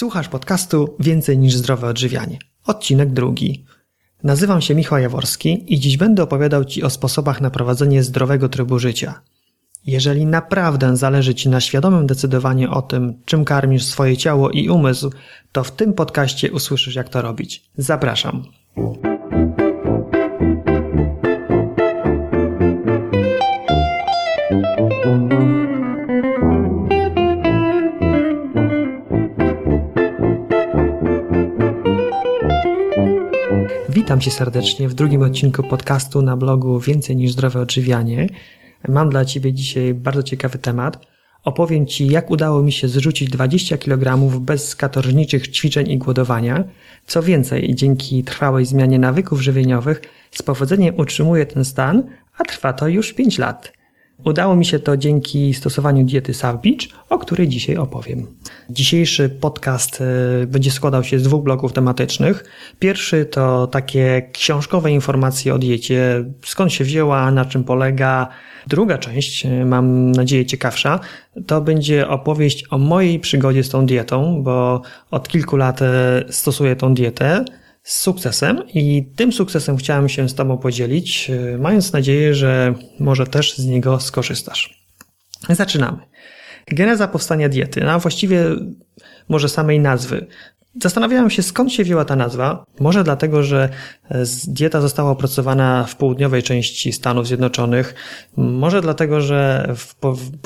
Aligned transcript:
Słuchasz 0.00 0.28
podcastu 0.28 0.96
Więcej 1.00 1.38
niż 1.38 1.54
zdrowe 1.54 1.88
odżywianie. 1.88 2.38
Odcinek 2.66 3.12
drugi. 3.12 3.64
Nazywam 4.22 4.60
się 4.60 4.74
Michał 4.74 4.98
Jaworski 4.98 5.74
i 5.74 5.80
dziś 5.80 5.96
będę 5.96 6.22
opowiadał 6.22 6.64
Ci 6.64 6.82
o 6.82 6.90
sposobach 6.90 7.40
na 7.40 7.50
prowadzenie 7.50 8.02
zdrowego 8.02 8.48
trybu 8.48 8.78
życia. 8.78 9.20
Jeżeli 9.86 10.26
naprawdę 10.26 10.96
zależy 10.96 11.34
Ci 11.34 11.48
na 11.48 11.60
świadomym 11.60 12.06
decydowaniu 12.06 12.72
o 12.72 12.82
tym, 12.82 13.14
czym 13.24 13.44
karmisz 13.44 13.84
swoje 13.84 14.16
ciało 14.16 14.50
i 14.50 14.68
umysł, 14.68 15.10
to 15.52 15.64
w 15.64 15.72
tym 15.72 15.92
podcaście 15.92 16.52
usłyszysz 16.52 16.94
jak 16.94 17.08
to 17.08 17.22
robić. 17.22 17.70
Zapraszam. 17.76 18.44
Witam 34.10 34.20
Cię 34.20 34.30
serdecznie 34.30 34.88
w 34.88 34.94
drugim 34.94 35.22
odcinku 35.22 35.62
podcastu 35.62 36.22
na 36.22 36.36
blogu 36.36 36.80
Więcej 36.80 37.16
niż 37.16 37.32
zdrowe 37.32 37.60
odżywianie. 37.60 38.26
Mam 38.88 39.10
dla 39.10 39.24
Ciebie 39.24 39.52
dzisiaj 39.52 39.94
bardzo 39.94 40.22
ciekawy 40.22 40.58
temat. 40.58 41.06
Opowiem 41.44 41.86
Ci, 41.86 42.06
jak 42.06 42.30
udało 42.30 42.62
mi 42.62 42.72
się 42.72 42.88
zrzucić 42.88 43.30
20 43.30 43.78
kg 43.78 44.40
bez 44.40 44.76
katorżniczych 44.76 45.48
ćwiczeń 45.48 45.90
i 45.90 45.98
głodowania. 45.98 46.64
Co 47.06 47.22
więcej, 47.22 47.74
dzięki 47.74 48.24
trwałej 48.24 48.66
zmianie 48.66 48.98
nawyków 48.98 49.40
żywieniowych 49.42 50.02
z 50.30 50.42
powodzeniem 50.42 50.94
utrzymuję 50.98 51.46
ten 51.46 51.64
stan, 51.64 52.02
a 52.38 52.44
trwa 52.44 52.72
to 52.72 52.88
już 52.88 53.12
5 53.12 53.38
lat. 53.38 53.72
Udało 54.24 54.56
mi 54.56 54.64
się 54.64 54.78
to 54.78 54.96
dzięki 54.96 55.54
stosowaniu 55.54 56.04
diety 56.04 56.32
Beach, 56.62 57.04
o 57.08 57.18
której 57.18 57.48
dzisiaj 57.48 57.76
opowiem. 57.76 58.26
Dzisiejszy 58.70 59.28
podcast 59.28 60.00
e, 60.00 60.46
będzie 60.46 60.70
składał 60.70 61.04
się 61.04 61.18
z 61.18 61.22
dwóch 61.22 61.44
bloków 61.44 61.72
tematycznych. 61.72 62.44
Pierwszy 62.78 63.24
to 63.24 63.66
takie 63.66 64.28
książkowe 64.32 64.90
informacje 64.90 65.54
o 65.54 65.58
diecie, 65.58 66.24
skąd 66.44 66.72
się 66.72 66.84
wzięła, 66.84 67.30
na 67.30 67.44
czym 67.44 67.64
polega. 67.64 68.28
Druga 68.66 68.98
część, 68.98 69.46
e, 69.46 69.64
mam 69.64 70.12
nadzieję 70.12 70.46
ciekawsza, 70.46 71.00
to 71.46 71.60
będzie 71.60 72.08
opowieść 72.08 72.64
o 72.70 72.78
mojej 72.78 73.20
przygodzie 73.20 73.64
z 73.64 73.68
tą 73.68 73.86
dietą, 73.86 74.42
bo 74.42 74.82
od 75.10 75.28
kilku 75.28 75.56
lat 75.56 75.82
e, 75.82 76.24
stosuję 76.28 76.76
tą 76.76 76.94
dietę 76.94 77.44
z 77.82 78.00
sukcesem 78.00 78.62
i 78.74 79.12
tym 79.16 79.32
sukcesem 79.32 79.76
chciałem 79.76 80.08
się 80.08 80.28
z 80.28 80.34
Tobą 80.34 80.58
podzielić, 80.58 81.30
e, 81.30 81.58
mając 81.58 81.92
nadzieję, 81.92 82.34
że 82.34 82.74
może 82.98 83.26
też 83.26 83.56
z 83.56 83.66
niego 83.66 84.00
skorzystasz. 84.00 84.84
Zaczynamy. 85.48 85.98
Geneza 86.66 87.08
powstania 87.08 87.48
diety, 87.48 87.90
a 87.90 87.98
właściwie 87.98 88.44
może 89.28 89.48
samej 89.48 89.80
nazwy. 89.80 90.26
Zastanawiałem 90.74 91.30
się, 91.30 91.42
skąd 91.42 91.72
się 91.72 91.84
wzięła 91.84 92.04
ta 92.04 92.16
nazwa. 92.16 92.64
Może 92.80 93.04
dlatego, 93.04 93.42
że 93.42 93.68
e, 94.10 94.24
dieta 94.48 94.80
została 94.80 95.10
opracowana 95.10 95.84
w 95.84 95.96
południowej 95.96 96.42
części 96.42 96.92
Stanów 96.92 97.26
Zjednoczonych. 97.26 97.94
Może 98.36 98.80
dlatego, 98.80 99.20
że 99.20 99.68
w, 99.76 99.94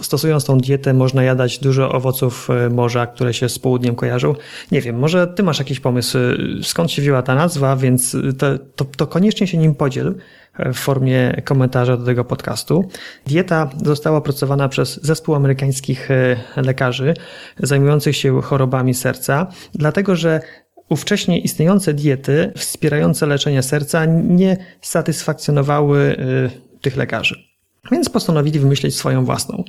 stosując 0.02 0.44
tą 0.44 0.58
dietę 0.58 0.94
można 0.94 1.22
jadać 1.22 1.58
dużo 1.58 1.92
owoców 1.92 2.48
e, 2.50 2.70
morza, 2.70 3.06
które 3.06 3.34
się 3.34 3.48
z 3.48 3.58
południem 3.58 3.94
kojarzą. 3.94 4.34
Nie 4.72 4.80
wiem, 4.80 4.98
może 4.98 5.26
ty 5.26 5.42
masz 5.42 5.58
jakiś 5.58 5.80
pomysł, 5.80 6.18
e, 6.18 6.22
skąd 6.62 6.90
się 6.90 7.02
wzięła 7.02 7.22
ta 7.22 7.34
nazwa, 7.34 7.76
więc 7.76 8.16
to, 8.38 8.46
to, 8.76 8.84
to 8.84 9.06
koniecznie 9.06 9.46
się 9.46 9.58
nim 9.58 9.74
podziel 9.74 10.14
w 10.58 10.74
formie 10.74 11.42
komentarza 11.44 11.96
do 11.96 12.04
tego 12.04 12.24
podcastu. 12.24 12.84
Dieta 13.26 13.70
została 13.84 14.18
opracowana 14.18 14.68
przez 14.68 15.02
zespół 15.02 15.34
amerykańskich 15.34 16.10
e, 16.10 16.36
lekarzy 16.56 17.14
zajmujących 17.58 18.16
się 18.16 18.42
chorobami 18.42 18.94
serca, 18.94 19.46
dlatego 19.74 20.16
że 20.16 20.40
ówcześnie 20.88 21.38
istniejące 21.40 21.94
diety 21.94 22.52
wspierające 22.56 23.26
leczenie 23.26 23.62
serca 23.62 24.04
nie 24.06 24.56
satysfakcjonowały 24.80 26.16
e, 26.18 26.80
tych 26.80 26.96
lekarzy. 26.96 27.54
Więc 27.92 28.08
postanowili 28.08 28.58
wymyślić 28.58 28.96
swoją 28.96 29.24
własną. 29.24 29.64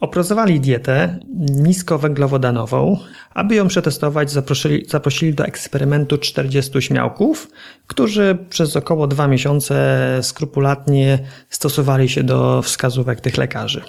Opracowali 0.00 0.60
dietę 0.60 1.18
niskowęglowodanową. 1.50 2.98
Aby 3.34 3.54
ją 3.54 3.68
przetestować, 3.68 4.30
zaprosili, 4.30 4.86
zaprosili 4.88 5.34
do 5.34 5.44
eksperymentu 5.44 6.18
40 6.18 6.82
śmiałków, 6.82 7.48
którzy 7.86 8.38
przez 8.50 8.76
około 8.76 9.06
dwa 9.06 9.28
miesiące 9.28 10.18
skrupulatnie 10.22 11.18
stosowali 11.50 12.08
się 12.08 12.22
do 12.22 12.62
wskazówek 12.62 13.20
tych 13.20 13.36
lekarzy. 13.36 13.82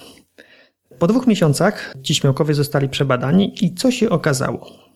Po 1.00 1.08
dwóch 1.08 1.28
miesiącach 1.28 1.94
ci 2.04 2.16
śmiałkowie 2.16 2.54
zostali 2.54 2.90
przebadani 2.90 3.66
i 3.66 3.76
co 3.76 3.92
się 3.92 4.10
okazało? 4.10 4.87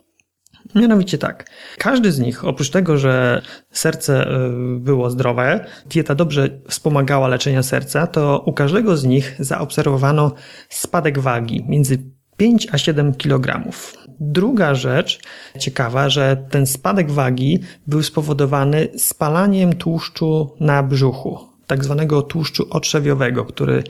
Mianowicie 0.76 1.18
tak. 1.18 1.46
Każdy 1.78 2.12
z 2.12 2.20
nich, 2.20 2.46
oprócz 2.46 2.70
tego, 2.70 2.98
że 2.98 3.42
serce 3.72 4.28
e, 4.28 4.50
było 4.80 5.10
zdrowe, 5.10 5.66
dieta 5.86 6.16
dobrze 6.16 6.50
wspomagała 6.68 7.28
leczenia 7.28 7.64
serca, 7.64 8.08
to 8.08 8.44
u 8.46 8.54
każdego 8.54 8.98
z 8.98 9.06
nich 9.06 9.36
zaobserwowano 9.40 10.32
spadek 10.70 11.20
wagi 11.20 11.66
między 11.68 11.98
5 12.38 12.68
a 12.72 12.78
7 12.78 13.14
kg. 13.14 13.72
Druga 14.20 14.76
rzecz 14.76 15.20
ciekawa, 15.60 16.10
że 16.10 16.46
ten 16.50 16.68
spadek 16.68 17.12
wagi 17.12 17.60
był 17.88 18.04
spowodowany 18.04 18.88
spalaniem 18.98 19.74
tłuszczu 19.74 20.56
na 20.60 20.84
brzuchu, 20.84 21.40
tak 21.68 21.84
zwanego 21.84 22.22
tłuszczu 22.22 22.68
otrzewiowego, 22.70 23.46
który 23.46 23.84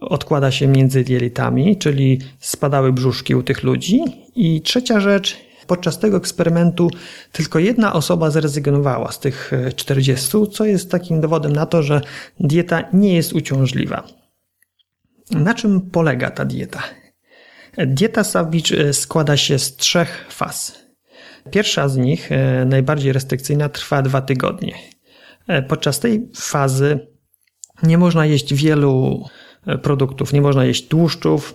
odkłada 0.00 0.50
się 0.50 0.66
między 0.66 1.04
jelitami, 1.08 1.76
czyli 1.76 2.20
spadały 2.38 2.92
brzuszki 2.92 3.34
u 3.34 3.42
tych 3.42 3.62
ludzi. 3.62 4.00
I 4.34 4.62
trzecia 4.62 5.00
rzecz, 5.00 5.36
Podczas 5.66 5.98
tego 5.98 6.16
eksperymentu 6.16 6.90
tylko 7.32 7.58
jedna 7.58 7.92
osoba 7.92 8.30
zrezygnowała 8.30 9.12
z 9.12 9.20
tych 9.20 9.52
40, 9.76 10.36
e, 10.36 10.46
co 10.46 10.64
jest 10.64 10.90
takim 10.90 11.20
dowodem 11.20 11.52
na 11.52 11.66
to, 11.66 11.82
że 11.82 12.00
dieta 12.40 12.84
nie 12.92 13.14
jest 13.14 13.32
uciążliwa. 13.32 14.02
Na 15.30 15.54
czym 15.54 15.80
polega 15.80 16.30
ta 16.30 16.44
dieta? 16.44 16.82
Dieta 17.78 18.24
Savage 18.24 18.78
e, 18.78 18.92
składa 18.92 19.36
się 19.36 19.58
z 19.58 19.76
trzech 19.76 20.26
faz. 20.30 20.82
Pierwsza 21.50 21.88
z 21.88 21.96
nich, 21.96 22.32
e, 22.32 22.64
najbardziej 22.64 23.12
restrykcyjna, 23.12 23.68
trwa 23.68 24.02
dwa 24.02 24.20
tygodnie. 24.20 24.74
Podczas 25.68 26.00
tej 26.00 26.28
fazy 26.36 27.06
nie 27.82 27.98
można 27.98 28.26
jeść 28.26 28.54
wielu 28.54 29.24
produktów, 29.82 30.32
nie 30.32 30.40
można 30.40 30.64
jeść 30.64 30.88
tłuszczów, 30.88 31.54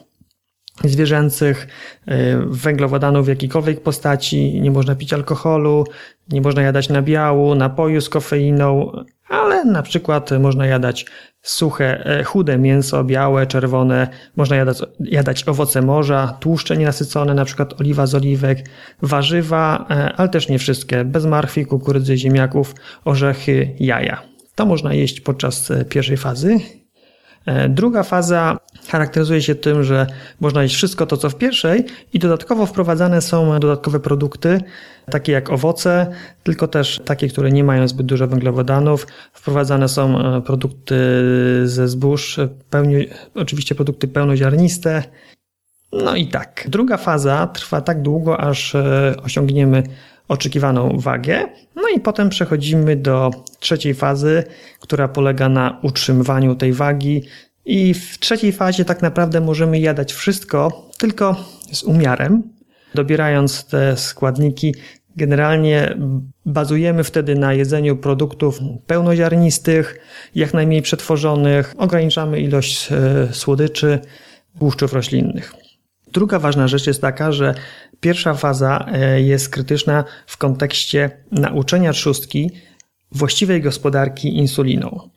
zwierzęcych, 0.84 1.68
y, 2.08 2.14
węglowodanów 2.46 3.26
w 3.26 3.30
jakiejkolwiek 3.30 3.84
postaci, 3.84 4.62
nie 4.62 4.72
można 4.72 4.96
pić 4.96 5.14
alkoholu, 5.14 5.86
nie 6.30 6.42
można 6.42 6.62
jadać 6.62 6.90
nabiału, 6.90 7.56
napoju 7.56 8.02
z 8.02 8.10
kofeiną, 8.10 8.92
ale 9.30 9.66
na 9.66 9.82
przykład 9.82 10.32
można 10.40 10.66
jadać 10.66 11.06
suche, 11.42 12.06
e, 12.06 12.24
chude 12.24 12.58
mięso, 12.58 13.04
białe, 13.04 13.48
czerwone, 13.48 14.08
można 14.36 14.56
jadać, 14.56 14.78
jadać 15.00 15.48
owoce 15.48 15.82
morza, 15.82 16.38
tłuszcze 16.40 16.78
nienasycone, 16.78 17.34
na 17.34 17.46
przykład 17.46 17.82
oliwa 17.82 18.06
z 18.06 18.16
oliwek, 18.16 18.70
warzywa, 19.02 19.86
e, 19.90 20.14
ale 20.14 20.30
też 20.30 20.50
nie 20.50 20.60
wszystkie, 20.60 21.06
bez 21.06 21.26
marchwi, 21.26 21.66
kukurydzy, 21.66 22.18
ziemniaków, 22.18 22.76
orzechy, 23.06 23.76
jaja. 23.80 24.22
To 24.56 24.66
można 24.66 24.94
jeść 24.94 25.22
podczas 25.22 25.72
e, 25.72 25.86
pierwszej 25.86 26.18
fazy. 26.18 26.60
Druga 27.70 28.04
faza 28.04 28.58
charakteryzuje 28.90 29.42
się 29.42 29.56
tym, 29.56 29.84
że 29.84 30.08
można 30.40 30.64
jeść 30.64 30.76
wszystko 30.76 31.06
to, 31.06 31.18
co 31.18 31.30
w 31.30 31.36
pierwszej 31.36 31.86
i 32.14 32.20
dodatkowo 32.20 32.66
wprowadzane 32.66 33.22
są 33.22 33.60
dodatkowe 33.60 34.00
produkty, 34.00 34.62
takie 35.12 35.32
jak 35.32 35.50
owoce, 35.50 36.08
tylko 36.44 36.68
też 36.68 37.02
takie, 37.06 37.28
które 37.28 37.52
nie 37.52 37.64
mają 37.64 37.88
zbyt 37.88 38.06
dużo 38.06 38.28
węglowodanów. 38.28 39.08
Wprowadzane 39.34 39.90
są 39.90 40.20
e, 40.20 40.42
produkty 40.42 40.96
ze 41.66 41.88
zbóż, 41.88 42.40
pełni, 42.70 43.08
oczywiście 43.36 43.76
produkty 43.76 44.08
pełnoziarniste. 44.08 45.04
No 45.92 46.16
i 46.16 46.28
tak. 46.28 46.66
Druga 46.70 46.98
faza 46.98 47.48
trwa 47.48 47.82
tak 47.82 48.02
długo, 48.02 48.40
aż 48.40 48.76
e, 48.76 49.16
osiągniemy 49.24 49.84
oczekiwaną 50.28 51.00
wagę. 51.00 51.48
No 51.76 51.84
i 51.96 52.00
potem 52.00 52.30
przechodzimy 52.30 52.96
do 52.96 53.32
trzeciej 53.60 53.94
fazy, 53.94 54.44
która 54.80 55.08
polega 55.08 55.50
na 55.50 55.80
utrzymywaniu 55.84 56.56
tej 56.56 56.74
wagi 56.74 57.24
i 57.66 57.94
w 57.94 58.20
trzeciej 58.20 58.52
fazie 58.52 58.86
tak 58.86 59.02
naprawdę 59.02 59.42
możemy 59.42 59.80
jadać 59.80 60.14
wszystko, 60.14 60.90
tylko 60.98 61.36
z 61.72 61.84
umiarem, 61.84 62.44
dobierając 62.96 63.66
te 63.66 63.98
składniki. 63.98 64.76
Generalnie 65.16 65.98
bazujemy 66.46 67.04
wtedy 67.04 67.36
na 67.36 67.54
jedzeniu 67.54 67.98
produktów 67.98 68.60
pełnoziarnistych, 68.88 70.00
jak 70.36 70.54
najmniej 70.54 70.82
przetworzonych, 70.82 71.74
ograniczamy 71.78 72.40
ilość 72.40 72.92
e, 72.92 73.28
słodyczy, 73.32 74.00
tłuszczów 74.60 74.94
roślinnych. 74.94 75.67
Druga 76.18 76.40
ważna 76.40 76.68
rzecz 76.68 76.88
jest 76.88 77.02
taka, 77.02 77.32
że 77.32 77.56
pierwsza 78.00 78.34
faza 78.34 78.86
e, 78.92 79.22
jest 79.22 79.50
krytyczna 79.50 80.04
w 80.28 80.38
kontekście 80.38 81.12
nauczenia 81.32 81.94
trzustki 81.94 82.52
właściwej 83.12 83.62
gospodarki 83.62 84.38
insuliną. 84.38 85.10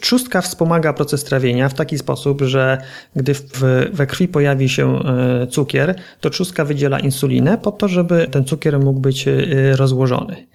Trzustka 0.00 0.40
wspomaga 0.40 0.92
proces 0.92 1.24
trawienia 1.24 1.68
w 1.68 1.74
taki 1.74 1.98
sposób, 1.98 2.42
że 2.42 2.78
gdy 3.16 3.34
w, 3.34 3.62
we 3.92 4.06
krwi 4.06 4.28
pojawi 4.28 4.68
się 4.68 4.98
e, 4.98 5.46
cukier, 5.46 5.94
to 6.20 6.30
trzustka 6.30 6.64
wydziela 6.64 7.00
insulinę 7.00 7.58
po 7.58 7.72
to, 7.72 7.88
żeby 7.88 8.26
ten 8.30 8.44
cukier 8.44 8.80
mógł 8.80 9.00
być 9.00 9.28
e, 9.28 9.36
rozłożony. 9.76 10.46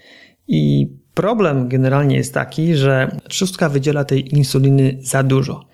I 0.48 0.88
problem 1.14 1.70
generalnie 1.70 2.16
jest 2.16 2.34
taki, 2.34 2.76
że 2.76 3.18
trzustka 3.30 3.70
wydziela 3.70 4.04
tej 4.04 4.36
insuliny 4.36 4.98
za 5.02 5.24
dużo. 5.24 5.73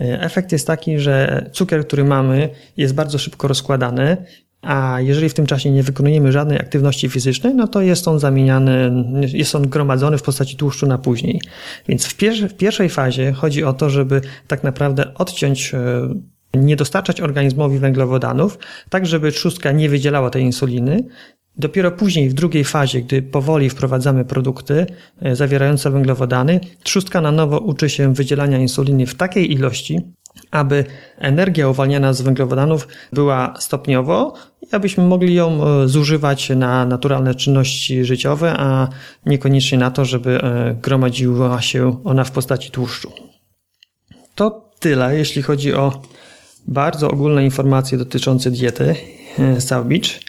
E, 0.00 0.20
efekt 0.20 0.52
jest 0.52 0.66
taki, 0.66 0.98
że 0.98 1.46
cukier, 1.52 1.86
który 1.86 2.04
mamy, 2.04 2.48
jest 2.76 2.94
bardzo 2.94 3.18
szybko 3.18 3.48
rozkładany, 3.48 4.16
a 4.62 5.00
jeżeli 5.00 5.28
w 5.28 5.34
tym 5.34 5.46
czasie 5.46 5.70
nie 5.70 5.82
wykonujemy 5.82 6.32
żadnej 6.32 6.58
aktywności 6.58 7.08
fizycznej, 7.08 7.54
no 7.54 7.68
to 7.68 7.82
jest 7.82 8.08
on 8.08 8.18
zamieniany, 8.18 8.90
jest 9.32 9.54
on 9.54 9.68
gromadzony 9.68 10.18
w 10.18 10.22
postaci 10.22 10.56
tłuszczu 10.56 10.86
na 10.86 10.98
później. 10.98 11.40
Więc 11.88 12.06
w, 12.06 12.16
pier 12.16 12.34
w 12.48 12.54
pierwszej 12.54 12.88
fazie 12.88 13.32
chodzi 13.32 13.64
o 13.64 13.72
to, 13.72 13.90
żeby 13.90 14.20
tak 14.46 14.64
naprawdę 14.64 15.14
odciąć 15.14 15.74
e, 15.74 16.08
nie 16.54 16.76
dostarczać 16.76 17.20
organizmowi 17.20 17.78
węglowodanów, 17.78 18.58
tak 18.88 19.06
żeby 19.06 19.32
trzustka 19.32 19.72
nie 19.72 19.88
wydzielała 19.88 20.30
tej 20.30 20.42
insuliny. 20.42 21.04
Dopiero 21.56 21.90
później, 21.90 22.28
w 22.28 22.34
drugiej 22.34 22.64
fazie, 22.64 23.02
gdy 23.02 23.22
powoli 23.22 23.70
wprowadzamy 23.70 24.24
produkty 24.24 24.86
e, 25.22 25.36
zawierające 25.36 25.90
węglowodany, 25.90 26.60
trzustka 26.82 27.20
na 27.20 27.32
nowo 27.32 27.58
uczy 27.58 27.90
się 27.90 28.14
wydzielania 28.14 28.58
insuliny 28.58 29.06
w 29.06 29.14
takiej 29.14 29.52
ilości, 29.52 30.00
aby 30.50 30.84
energia 31.18 31.68
uwalniana 31.68 32.12
z 32.12 32.22
węglowodanów 32.22 32.88
była 33.12 33.54
stopniowo 33.58 34.34
i 34.62 34.66
abyśmy 34.72 35.04
mogli 35.04 35.34
ją 35.34 35.66
e, 35.66 35.88
zużywać 35.88 36.50
na 36.50 36.86
naturalne 36.86 37.34
czynności 37.34 38.04
życiowe, 38.04 38.54
a 38.56 38.88
niekoniecznie 39.26 39.78
na 39.78 39.90
to, 39.90 40.04
żeby 40.04 40.42
e, 40.42 40.76
gromadziła 40.82 41.62
się 41.62 42.00
ona 42.04 42.24
w 42.24 42.30
postaci 42.30 42.70
tłuszczu. 42.70 43.12
To 44.34 44.70
tyle, 44.78 45.18
jeśli 45.18 45.42
chodzi 45.42 45.74
o 45.74 46.02
bardzo 46.68 47.10
ogólne 47.10 47.44
informacje 47.44 47.98
dotyczące 47.98 48.50
diety 48.50 48.94
e, 49.38 49.60
South 49.60 49.86
Beach. 49.88 50.20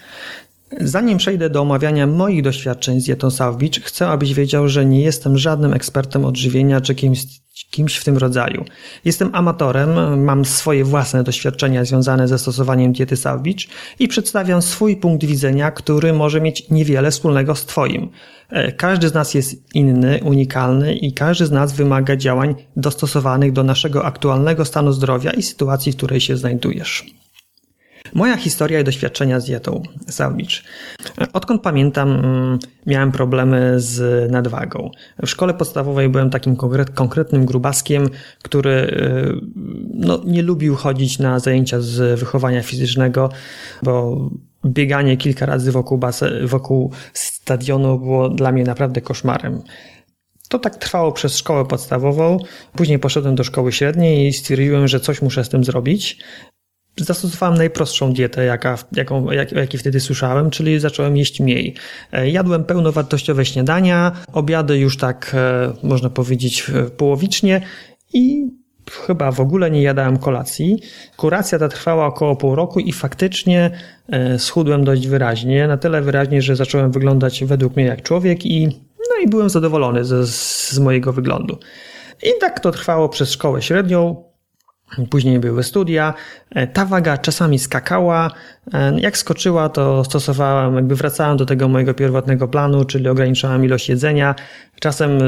Zanim 0.80 1.18
przejdę 1.18 1.50
do 1.50 1.62
omawiania 1.62 2.08
moich 2.08 2.42
doświadczeń 2.42 3.02
z 3.02 3.06
dietą 3.06 3.32
South 3.32 3.58
Beach, 3.58 3.84
chcę, 3.84 4.08
abyś 4.08 4.34
wiedział, 4.34 4.68
że 4.68 4.86
nie 4.86 5.02
jestem 5.02 5.38
żadnym 5.38 5.74
ekspertem 5.74 6.26
odżywienia 6.26 6.82
czy 6.82 6.96
kimś 6.96 7.41
kimś 7.72 7.98
w 7.98 8.04
tym 8.04 8.18
rodzaju. 8.18 8.66
Jestem 9.06 9.36
amatorem, 9.36 10.24
mam 10.24 10.46
swoje 10.46 10.84
własne 10.84 11.24
doświadczenia 11.24 11.86
związane 11.86 12.28
ze 12.28 12.40
stosowaniem 12.40 12.94
diety 12.94 13.18
Savage 13.18 13.66
i 14.00 14.08
przedstawiam 14.08 14.62
swój 14.62 14.98
punkt 14.98 15.26
widzenia, 15.26 15.72
który 15.72 16.14
może 16.14 16.42
mieć 16.42 16.70
niewiele 16.70 17.12
wspólnego 17.12 17.56
z 17.56 17.66
Twoim. 17.66 18.10
E, 18.50 18.72
każdy 18.72 19.10
z 19.10 19.14
nas 19.14 19.34
jest 19.34 19.76
inny, 19.76 20.20
unikalny 20.24 20.96
i 20.96 21.14
każdy 21.14 21.46
z 21.46 21.52
nas 21.52 21.74
wymaga 21.74 22.16
działań 22.16 22.56
dostosowanych 22.76 23.52
do 23.52 23.64
naszego 23.64 24.06
aktualnego 24.06 24.66
stanu 24.66 24.92
zdrowia 24.92 25.32
i 25.32 25.44
sytuacji, 25.44 25.92
w 25.92 25.96
której 25.96 26.22
się 26.22 26.38
znajdujesz. 26.38 27.06
Moja 28.14 28.38
historia 28.38 28.80
i 28.80 28.84
doświadczenia 28.84 29.40
z 29.40 29.46
dietą 29.46 29.84
Savage. 30.08 30.56
Odkąd 31.34 31.62
pamiętam, 31.62 32.10
mm, 32.10 32.60
miałem 32.86 33.12
problemy 33.12 33.74
z 33.80 34.32
nadwagą. 34.32 34.92
W 35.24 35.30
szkole 35.30 35.54
podstawowej 35.54 36.10
byłem 36.10 36.30
takim 36.30 36.56
konkretnym 36.94 37.46
grubaskiem, 37.46 38.10
który 38.44 38.72
y, 38.72 39.42
no, 39.94 40.22
nie 40.26 40.42
lubił 40.42 40.76
chodzić 40.76 41.20
na 41.20 41.40
zajęcia 41.40 41.82
z 41.82 42.20
wychowania 42.20 42.64
fizycznego, 42.64 43.30
bo 43.84 44.18
bieganie 44.66 45.18
kilka 45.18 45.46
razy 45.46 45.72
wokół, 45.72 45.98
base, 45.98 46.48
wokół 46.48 46.92
stadionu 47.14 48.00
było 48.00 48.30
dla 48.30 48.52
mnie 48.52 48.64
naprawdę 48.64 49.02
koszmarem. 49.02 49.62
To 50.50 50.60
tak 50.60 50.76
trwało 50.76 51.12
przez 51.12 51.38
szkołę 51.38 51.66
podstawową. 51.66 52.38
Później 52.76 53.00
poszedłem 53.00 53.36
do 53.36 53.44
szkoły 53.44 53.72
średniej 53.72 54.28
i 54.28 54.34
stwierdziłem, 54.34 54.88
że 54.88 55.00
coś 55.00 55.22
muszę 55.22 55.44
z 55.44 55.50
tym 55.50 55.64
zrobić 55.64 56.20
zastosowałem 57.04 57.58
najprostszą 57.58 58.14
dietę, 58.14 58.46
jaka, 58.46 58.78
jaką, 58.92 59.32
jak, 59.32 59.52
jakiej 59.52 59.80
wtedy 59.80 60.00
słyszałem, 60.00 60.50
czyli 60.50 60.80
zacząłem 60.80 61.18
jeść 61.18 61.40
mniej. 61.40 61.76
E, 62.12 62.30
jadłem 62.30 62.64
pełnowartościowe 62.64 63.46
śniadania, 63.46 64.12
obiady 64.34 64.78
już 64.78 64.98
tak, 64.98 65.32
e, 65.34 65.74
można 65.84 66.10
powiedzieć, 66.10 66.72
połowicznie 66.98 67.62
i 68.14 68.48
chyba 68.92 69.32
w 69.32 69.40
ogóle 69.40 69.72
nie 69.72 69.82
jadałem 69.82 70.18
kolacji. 70.18 70.78
Kuracja 71.18 71.60
ta 71.60 71.68
trwała 71.68 72.06
około 72.06 72.36
pół 72.36 72.56
roku 72.56 72.80
i 72.80 72.92
faktycznie 72.92 73.72
e, 74.10 74.40
schudłem 74.40 74.84
dość 74.84 75.08
wyraźnie, 75.08 75.68
na 75.68 75.78
tyle 75.78 76.02
wyraźnie, 76.02 76.42
że 76.42 76.56
zacząłem 76.56 76.92
wyglądać 76.92 77.44
według 77.44 77.76
mnie 77.76 77.86
jak 77.86 78.02
człowiek 78.02 78.46
i, 78.46 78.68
no 79.10 79.24
i 79.24 79.28
byłem 79.28 79.50
zadowolony 79.50 80.06
z, 80.06 80.30
z 80.70 80.80
mojego 80.80 81.14
wyglądu. 81.14 81.58
I 82.24 82.30
tak 82.40 82.60
to 82.60 82.72
trwało 82.72 83.10
przez 83.10 83.32
szkołę 83.32 83.62
średnią, 83.62 84.31
Później 85.10 85.40
były 85.40 85.64
studia. 85.64 86.14
E, 86.50 86.68
ta 86.68 86.86
waga 86.86 87.18
czasami 87.18 87.60
skakała. 87.60 88.32
E, 88.74 89.00
jak 89.00 89.18
skoczyła, 89.18 89.70
to 89.70 90.04
stosowałem, 90.04 90.76
jakby 90.76 90.96
wracałem 90.96 91.38
do 91.38 91.46
tego 91.46 91.68
mojego 91.68 91.94
pierwotnego 91.94 92.48
planu, 92.48 92.86
czyli 92.86 93.08
ograniczałem 93.08 93.66
ilość 93.66 93.90
jedzenia. 93.90 94.36
Czasem 94.80 95.18
e, 95.18 95.22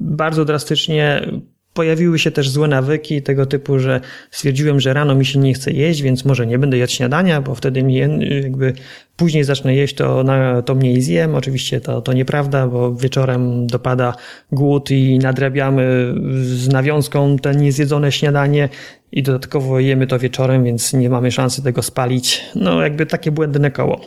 bardzo 0.00 0.44
drastycznie 0.44 1.30
Pojawiły 1.78 2.18
się 2.18 2.30
też 2.30 2.50
złe 2.50 2.68
nawyki 2.68 3.22
tego 3.22 3.46
typu, 3.46 3.78
że 3.78 4.00
stwierdziłem, 4.30 4.80
że 4.80 4.92
rano 4.92 5.14
mi 5.14 5.26
się 5.26 5.38
nie 5.38 5.54
chce 5.54 5.72
jeść, 5.72 6.02
więc 6.02 6.24
może 6.24 6.46
nie 6.46 6.58
będę 6.58 6.78
jadł 6.78 6.92
śniadania, 6.92 7.40
bo 7.40 7.54
wtedy 7.54 7.82
mi 7.82 7.94
jakby 8.42 8.72
później 9.16 9.44
zacznę 9.44 9.74
jeść, 9.74 9.94
to, 9.94 10.24
na, 10.24 10.62
to 10.62 10.74
mniej 10.74 11.02
zjem. 11.02 11.34
Oczywiście 11.34 11.80
to, 11.80 12.02
to 12.02 12.12
nieprawda, 12.12 12.66
bo 12.66 12.94
wieczorem 12.94 13.66
dopada 13.66 14.14
głód 14.52 14.90
i 14.90 15.18
nadrabiamy 15.18 16.14
z 16.42 16.68
nawiązką 16.68 17.36
te 17.38 17.54
niezjedzone 17.54 18.12
śniadanie 18.12 18.68
i 19.12 19.22
dodatkowo 19.22 19.80
jemy 19.80 20.06
to 20.06 20.18
wieczorem, 20.18 20.64
więc 20.64 20.92
nie 20.92 21.10
mamy 21.10 21.32
szansy 21.32 21.62
tego 21.62 21.82
spalić. 21.82 22.44
No 22.54 22.82
jakby 22.82 23.06
takie 23.06 23.30
błędne 23.30 23.70
koło. 23.70 24.00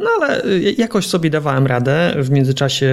No 0.00 0.10
ale 0.20 0.44
y, 0.44 0.74
jakoś 0.78 1.06
sobie 1.06 1.30
dawałem 1.30 1.66
radę. 1.66 2.14
W 2.18 2.30
międzyczasie 2.30 2.92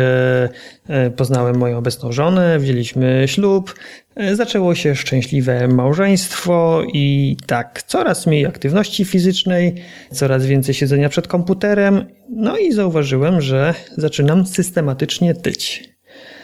y, 1.07 1.11
poznałem 1.11 1.57
moją 1.57 1.77
obecną 1.77 2.11
żonę, 2.11 2.59
wzięliśmy 2.59 3.23
ślub, 3.27 3.75
y, 4.21 4.35
zaczęło 4.35 4.75
się 4.75 4.95
szczęśliwe 4.95 5.67
małżeństwo 5.67 6.83
i 6.93 7.37
tak, 7.45 7.83
coraz 7.83 8.27
mniej 8.27 8.45
aktywności 8.45 9.05
fizycznej, 9.05 9.75
coraz 10.11 10.45
więcej 10.45 10.75
siedzenia 10.75 11.09
przed 11.09 11.27
komputerem. 11.27 12.05
No 12.29 12.57
i 12.57 12.71
zauważyłem, 12.71 13.41
że 13.41 13.73
zaczynam 13.97 14.45
systematycznie 14.45 15.33
tyć. 15.35 15.96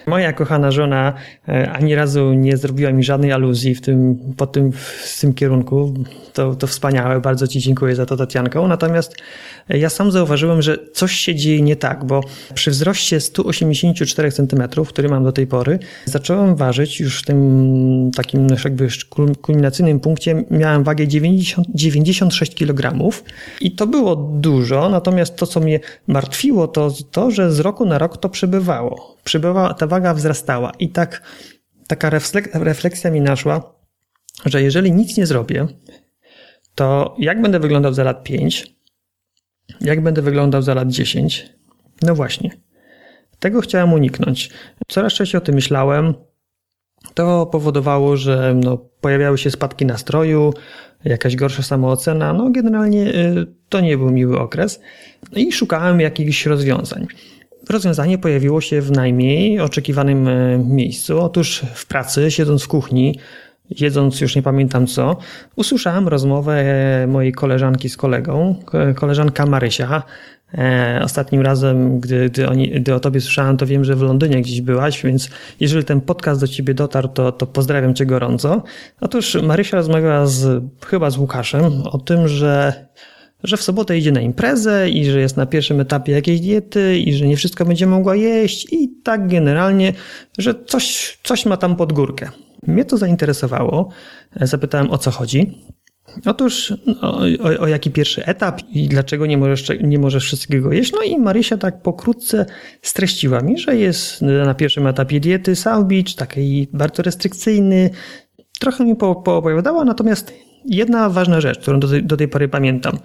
Moja 0.07 0.33
kochana 0.33 0.71
żona 0.71 1.13
e, 1.47 1.71
ani 1.71 1.95
razu 1.95 2.33
nie 2.33 2.57
zrobiła 2.57 2.91
mi 2.91 3.03
żadnej 3.03 3.31
aluzji 3.31 3.75
w 3.75 3.81
tym, 3.81 4.17
po 4.37 4.47
tym, 4.47 4.71
w 4.71 5.19
tym 5.21 5.33
kierunku. 5.33 5.93
To, 6.33 6.55
to 6.55 6.67
wspaniałe, 6.67 7.21
bardzo 7.21 7.47
Ci 7.47 7.59
dziękuję 7.59 7.95
za 7.95 8.05
to, 8.05 8.17
Tatianko. 8.17 8.67
Natomiast 8.67 9.15
ja 9.69 9.89
sam 9.89 10.11
zauważyłem, 10.11 10.61
że 10.61 10.77
coś 10.93 11.11
się 11.11 11.35
dzieje 11.35 11.61
nie 11.61 11.75
tak, 11.75 12.05
bo 12.05 12.21
przy 12.53 12.71
wzroście 12.71 13.19
184 13.19 14.31
cm, 14.31 14.63
który 14.87 15.09
mam 15.09 15.23
do 15.23 15.31
tej 15.31 15.47
pory, 15.47 15.79
zacząłem 16.05 16.55
ważyć 16.55 16.99
już 16.99 17.19
w 17.19 17.25
tym 17.25 18.11
takim 18.15 18.47
jakby 18.63 18.87
kulminacyjnym 19.41 19.99
punkcie, 19.99 20.43
miałem 20.51 20.83
wagę 20.83 21.07
90, 21.07 21.67
96 21.75 22.55
kg 22.55 22.93
i 23.61 23.71
to 23.71 23.87
było 23.87 24.15
dużo, 24.15 24.89
natomiast 24.89 25.35
to, 25.35 25.47
co 25.47 25.59
mnie 25.59 25.79
martwiło, 26.07 26.67
to 26.67 26.91
to, 27.11 27.31
że 27.31 27.51
z 27.51 27.59
roku 27.59 27.85
na 27.85 27.97
rok 27.97 28.17
to 28.17 28.29
przybywało. 28.29 29.17
Przybywała, 29.23 29.73
ta 29.73 29.87
waga 29.93 30.13
wzrastała 30.13 30.71
i 30.79 30.89
tak 30.89 31.21
taka 31.87 32.09
refleksja 32.53 33.11
mi 33.11 33.21
naszła, 33.21 33.75
że 34.45 34.61
jeżeli 34.61 34.91
nic 34.91 35.17
nie 35.17 35.25
zrobię, 35.25 35.67
to 36.75 37.15
jak 37.19 37.41
będę 37.41 37.59
wyglądał 37.59 37.93
za 37.93 38.03
lat 38.03 38.23
5, 38.23 38.75
jak 39.81 40.01
będę 40.01 40.21
wyglądał 40.21 40.61
za 40.61 40.73
lat 40.73 40.87
10? 40.87 41.49
No 42.01 42.15
właśnie. 42.15 42.49
Tego 43.39 43.61
chciałem 43.61 43.93
uniknąć. 43.93 44.49
Coraz 44.87 45.13
częściej 45.13 45.37
o 45.37 45.41
tym 45.41 45.55
myślałem. 45.55 46.13
To 47.13 47.45
powodowało, 47.45 48.17
że 48.17 48.55
no, 48.63 48.77
pojawiały 48.77 49.37
się 49.37 49.51
spadki 49.51 49.85
nastroju, 49.85 50.53
jakaś 51.05 51.35
gorsza 51.35 51.63
samoocena. 51.63 52.33
No, 52.33 52.49
generalnie 52.49 53.07
y, 53.07 53.47
to 53.69 53.81
nie 53.81 53.97
był 53.97 54.11
miły 54.11 54.39
okres. 54.39 54.81
I 55.35 55.51
szukałem 55.51 55.99
jakichś 55.99 56.45
rozwiązań. 56.45 57.07
Rozwiązanie 57.69 58.17
pojawiło 58.17 58.61
się 58.61 58.81
w 58.81 58.91
najmniej 58.91 59.59
oczekiwanym 59.59 60.27
y, 60.27 60.59
miejscu. 60.65 61.21
Otóż 61.21 61.61
w 61.73 61.85
pracy, 61.85 62.31
siedząc 62.31 62.63
w 62.63 62.67
kuchni, 62.67 63.19
jedząc 63.69 64.21
już 64.21 64.35
nie 64.35 64.41
pamiętam 64.41 64.87
co, 64.87 65.17
usłyszałem 65.55 66.07
rozmowę 66.07 66.53
e, 66.53 67.07
mojej 67.07 67.31
koleżanki 67.31 67.89
z 67.89 67.97
kolegą, 67.97 68.55
koleżanka 68.95 69.45
Marysia. 69.45 70.03
E, 70.57 71.01
ostatnim 71.03 71.41
razem, 71.41 71.99
gdy, 71.99 72.29
gdy, 72.29 72.47
gdy 72.79 72.95
o 72.95 72.99
tobie 72.99 73.21
słyszałem, 73.21 73.57
to 73.57 73.65
wiem, 73.65 73.83
że 73.83 73.95
w 73.95 74.01
Londynie 74.01 74.41
gdzieś 74.41 74.61
byłaś, 74.61 75.03
więc 75.03 75.29
jeżeli 75.59 75.85
ten 75.85 76.01
podcast 76.01 76.41
do 76.41 76.47
ciebie 76.47 76.73
dotarł, 76.73 77.07
to, 77.07 77.31
to 77.31 77.47
pozdrawiam 77.47 77.93
cię 77.93 78.05
gorąco. 78.05 78.63
Otóż 79.01 79.37
Marysia 79.43 79.77
rozmawiała 79.77 80.25
z, 80.25 80.63
chyba 80.85 81.09
z 81.09 81.17
Łukaszem 81.17 81.81
o 81.91 81.97
tym, 81.97 82.27
że 82.27 82.73
że 83.43 83.57
w 83.57 83.61
sobotę 83.61 83.97
idzie 83.97 84.11
na 84.11 84.21
imprezę 84.21 84.89
i 84.89 85.05
że 85.05 85.19
jest 85.19 85.37
na 85.37 85.45
pierwszym 85.45 85.79
etapie 85.79 86.11
jakiejś 86.11 86.41
diety 86.41 86.99
i 86.99 87.13
że 87.13 87.27
nie 87.27 87.37
wszystko 87.37 87.65
będzie 87.65 87.87
mogła 87.87 88.15
jeść 88.15 88.73
i 88.73 88.89
tak 89.03 89.27
generalnie, 89.27 89.93
że 90.37 90.55
coś, 90.65 91.17
coś 91.23 91.45
ma 91.45 91.57
tam 91.57 91.75
pod 91.75 91.93
górkę. 91.93 92.29
Mnie 92.67 92.85
to 92.85 92.97
zainteresowało. 92.97 93.89
Zapytałem 94.41 94.91
o 94.91 94.97
co 94.97 95.11
chodzi. 95.11 95.57
Otóż 96.25 96.73
o, 97.01 97.17
o, 97.19 97.59
o, 97.59 97.67
jaki 97.67 97.91
pierwszy 97.91 98.25
etap 98.25 98.61
i 98.69 98.87
dlaczego 98.87 99.25
nie 99.25 99.37
możesz, 99.37 99.67
nie 99.83 99.99
możesz 99.99 100.23
wszystkiego 100.23 100.73
jeść? 100.73 100.91
No 100.91 101.01
i 101.01 101.17
Marysia 101.17 101.57
tak 101.57 101.81
pokrótce 101.81 102.45
streściła 102.81 103.41
mi, 103.41 103.57
że 103.57 103.75
jest 103.75 104.21
na 104.21 104.53
pierwszym 104.53 104.87
etapie 104.87 105.19
diety 105.19 105.55
South 105.55 105.87
Beach, 105.87 106.15
taki 106.15 106.67
bardzo 106.73 107.03
restrykcyjny. 107.03 107.89
Trochę 108.59 108.85
mi 108.85 108.95
po, 108.95 109.15
poopowiadała, 109.15 109.85
natomiast 109.85 110.33
jedna 110.65 111.09
ważna 111.09 111.41
rzecz, 111.41 111.59
którą 111.59 111.79
do 111.79 111.87
do 112.01 112.17
tej 112.17 112.27
pory 112.27 112.47
pamiętam. 112.47 112.97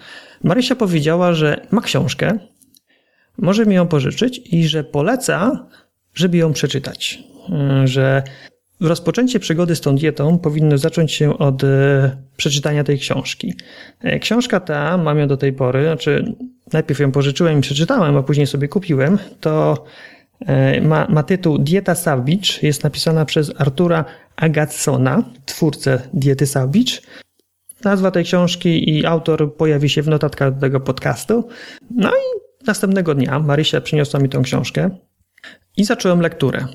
Marysia 0.43 0.75
powiedziała, 0.75 1.33
że 1.33 1.67
ma 1.71 1.81
książkę, 1.81 2.39
może 3.37 3.65
mi 3.65 3.75
ją 3.75 3.87
pożyczyć 3.87 4.41
i 4.45 4.67
że 4.67 4.83
poleca, 4.83 5.67
żeby 6.13 6.37
ją 6.37 6.53
przeczytać. 6.53 7.23
Że 7.83 8.23
Rozpoczęcie 8.81 9.39
przygody 9.39 9.75
z 9.75 9.81
tą 9.81 9.95
dietą 9.95 10.39
powinno 10.39 10.77
zacząć 10.77 11.11
się 11.11 11.37
od 11.37 11.63
e, 11.63 12.17
przeczytania 12.37 12.83
tej 12.83 12.99
książki. 12.99 13.53
E, 14.01 14.19
książka 14.19 14.59
ta, 14.59 14.97
mam 14.97 15.19
ją 15.19 15.27
do 15.27 15.37
tej 15.37 15.53
pory, 15.53 15.83
znaczy 15.83 16.35
najpierw 16.73 16.99
ją 16.99 17.11
pożyczyłem 17.11 17.59
i 17.59 17.61
przeczytałem, 17.61 18.17
a 18.17 18.23
później 18.23 18.47
sobie 18.47 18.67
kupiłem, 18.67 19.17
to 19.39 19.83
e, 20.45 20.81
ma, 20.81 21.07
ma 21.09 21.23
tytuł 21.23 21.57
Dieta 21.57 21.95
Savage, 21.95 22.59
jest 22.61 22.83
napisana 22.83 23.25
przez 23.25 23.51
Artura 23.57 24.05
Agatsona, 24.35 25.23
twórcę 25.45 26.01
diety 26.13 26.45
Savage. 26.47 26.91
Nazwa 27.83 28.11
tej 28.11 28.23
książki 28.23 28.89
i 28.89 29.05
autor 29.05 29.55
pojawi 29.55 29.89
się 29.89 30.01
w 30.01 30.07
notatkach 30.07 30.53
do 30.53 30.61
tego 30.61 30.79
podcastu. 30.79 31.47
No 31.91 32.09
i 32.09 32.39
następnego 32.67 33.15
dnia 33.15 33.39
Marysia 33.39 33.81
przyniosła 33.81 34.19
mi 34.19 34.29
tą 34.29 34.41
książkę 34.41 34.89
i 35.77 35.83
zacząłem 35.83 36.21
lekturę. 36.21 36.65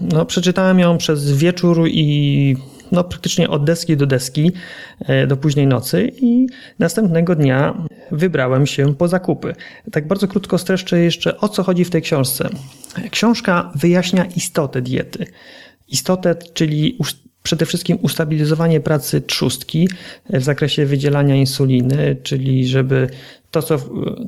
No, 0.00 0.26
przeczytałem 0.26 0.78
ją 0.78 0.98
przez 0.98 1.32
wieczór 1.32 1.88
i 1.88 2.56
no, 2.92 3.04
praktycznie 3.04 3.50
od 3.50 3.64
deski 3.64 3.96
do 3.96 4.06
deski 4.06 4.52
e, 5.00 5.26
do 5.26 5.36
późnej 5.36 5.66
nocy 5.66 6.12
i 6.20 6.46
następnego 6.78 7.34
dnia 7.34 7.84
wybrałem 8.10 8.66
się 8.66 8.94
po 8.94 9.08
zakupy. 9.08 9.54
Tak 9.92 10.08
bardzo 10.08 10.28
krótko 10.28 10.58
streszczę 10.58 11.00
jeszcze 11.00 11.38
o 11.38 11.48
co 11.48 11.62
chodzi 11.62 11.84
w 11.84 11.90
tej 11.90 12.02
książce. 12.02 12.48
Książka 13.10 13.72
wyjaśnia 13.74 14.24
istotę 14.36 14.82
diety. 14.82 15.26
Istotę, 15.88 16.34
czyli 16.54 16.98
przede 17.48 17.66
wszystkim 17.66 17.98
ustabilizowanie 18.02 18.80
pracy 18.80 19.20
trzustki 19.20 19.88
w 20.30 20.42
zakresie 20.42 20.86
wydzielania 20.86 21.34
insuliny, 21.34 22.16
czyli 22.22 22.66
żeby 22.66 23.10
to, 23.50 23.62
co, 23.62 23.78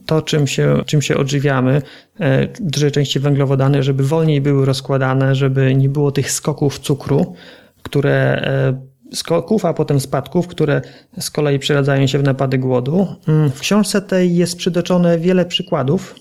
to 0.07 0.23
czym, 0.23 0.47
się, 0.47 0.83
czym 0.87 1.03
się 1.03 1.17
odżywiamy, 1.17 1.83
e, 2.21 2.49
duże 2.61 2.91
części 2.91 3.21
węglowodany, 3.21 3.83
żeby 3.83 4.05
wolniej 4.05 4.41
były 4.41 4.67
rozkładane, 4.67 5.35
żeby 5.35 5.75
nie 5.75 5.89
było 5.89 6.13
tych 6.13 6.31
skoków 6.31 6.79
cukru, 6.79 7.35
które 7.83 8.13
e, 8.13 9.17
skoków, 9.17 9.65
a 9.65 9.75
potem 9.75 10.01
spadków, 10.01 10.47
które 10.47 10.83
z 11.19 11.31
kolei 11.31 11.59
przeradzają 11.59 12.07
się 12.07 12.19
w 12.19 12.23
napady 12.23 12.59
głodu. 12.59 13.07
Mm, 13.29 13.51
w 13.51 13.61
książce 13.61 14.03
tej 14.03 14.37
jest 14.37 14.57
przytoczone 14.57 15.19
wiele 15.19 15.45
przykładów 15.45 16.15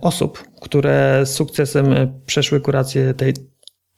osób, 0.00 0.44
które 0.60 1.22
z 1.24 1.34
sukcesem 1.34 1.94
przeszły 2.26 2.60
kurację 2.60 3.14
tej, 3.14 3.34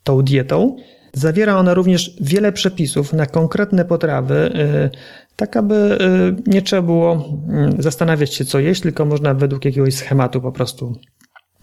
tą 0.05 0.23
dietą. 0.23 0.77
Zawiera 1.15 1.59
ona 1.59 1.75
również 1.75 2.17
wiele 2.21 2.53
przepisów 2.53 3.13
na 3.13 3.27
konkretne 3.27 3.85
potrawy, 3.85 4.35
e, 4.35 4.91
tak 5.37 5.57
aby 5.57 5.75
y, 5.75 6.51
nie 6.51 6.63
trzeba 6.63 6.83
było 6.83 7.41
mm, 7.49 7.83
zastanawiać 7.83 8.35
się, 8.35 8.45
co 8.45 8.59
jeść, 8.59 8.81
tylko 8.81 9.05
można 9.05 9.35
według 9.35 9.65
jakiegoś 9.65 9.95
schematu 9.95 10.41
po 10.41 10.53
prostu 10.53 10.93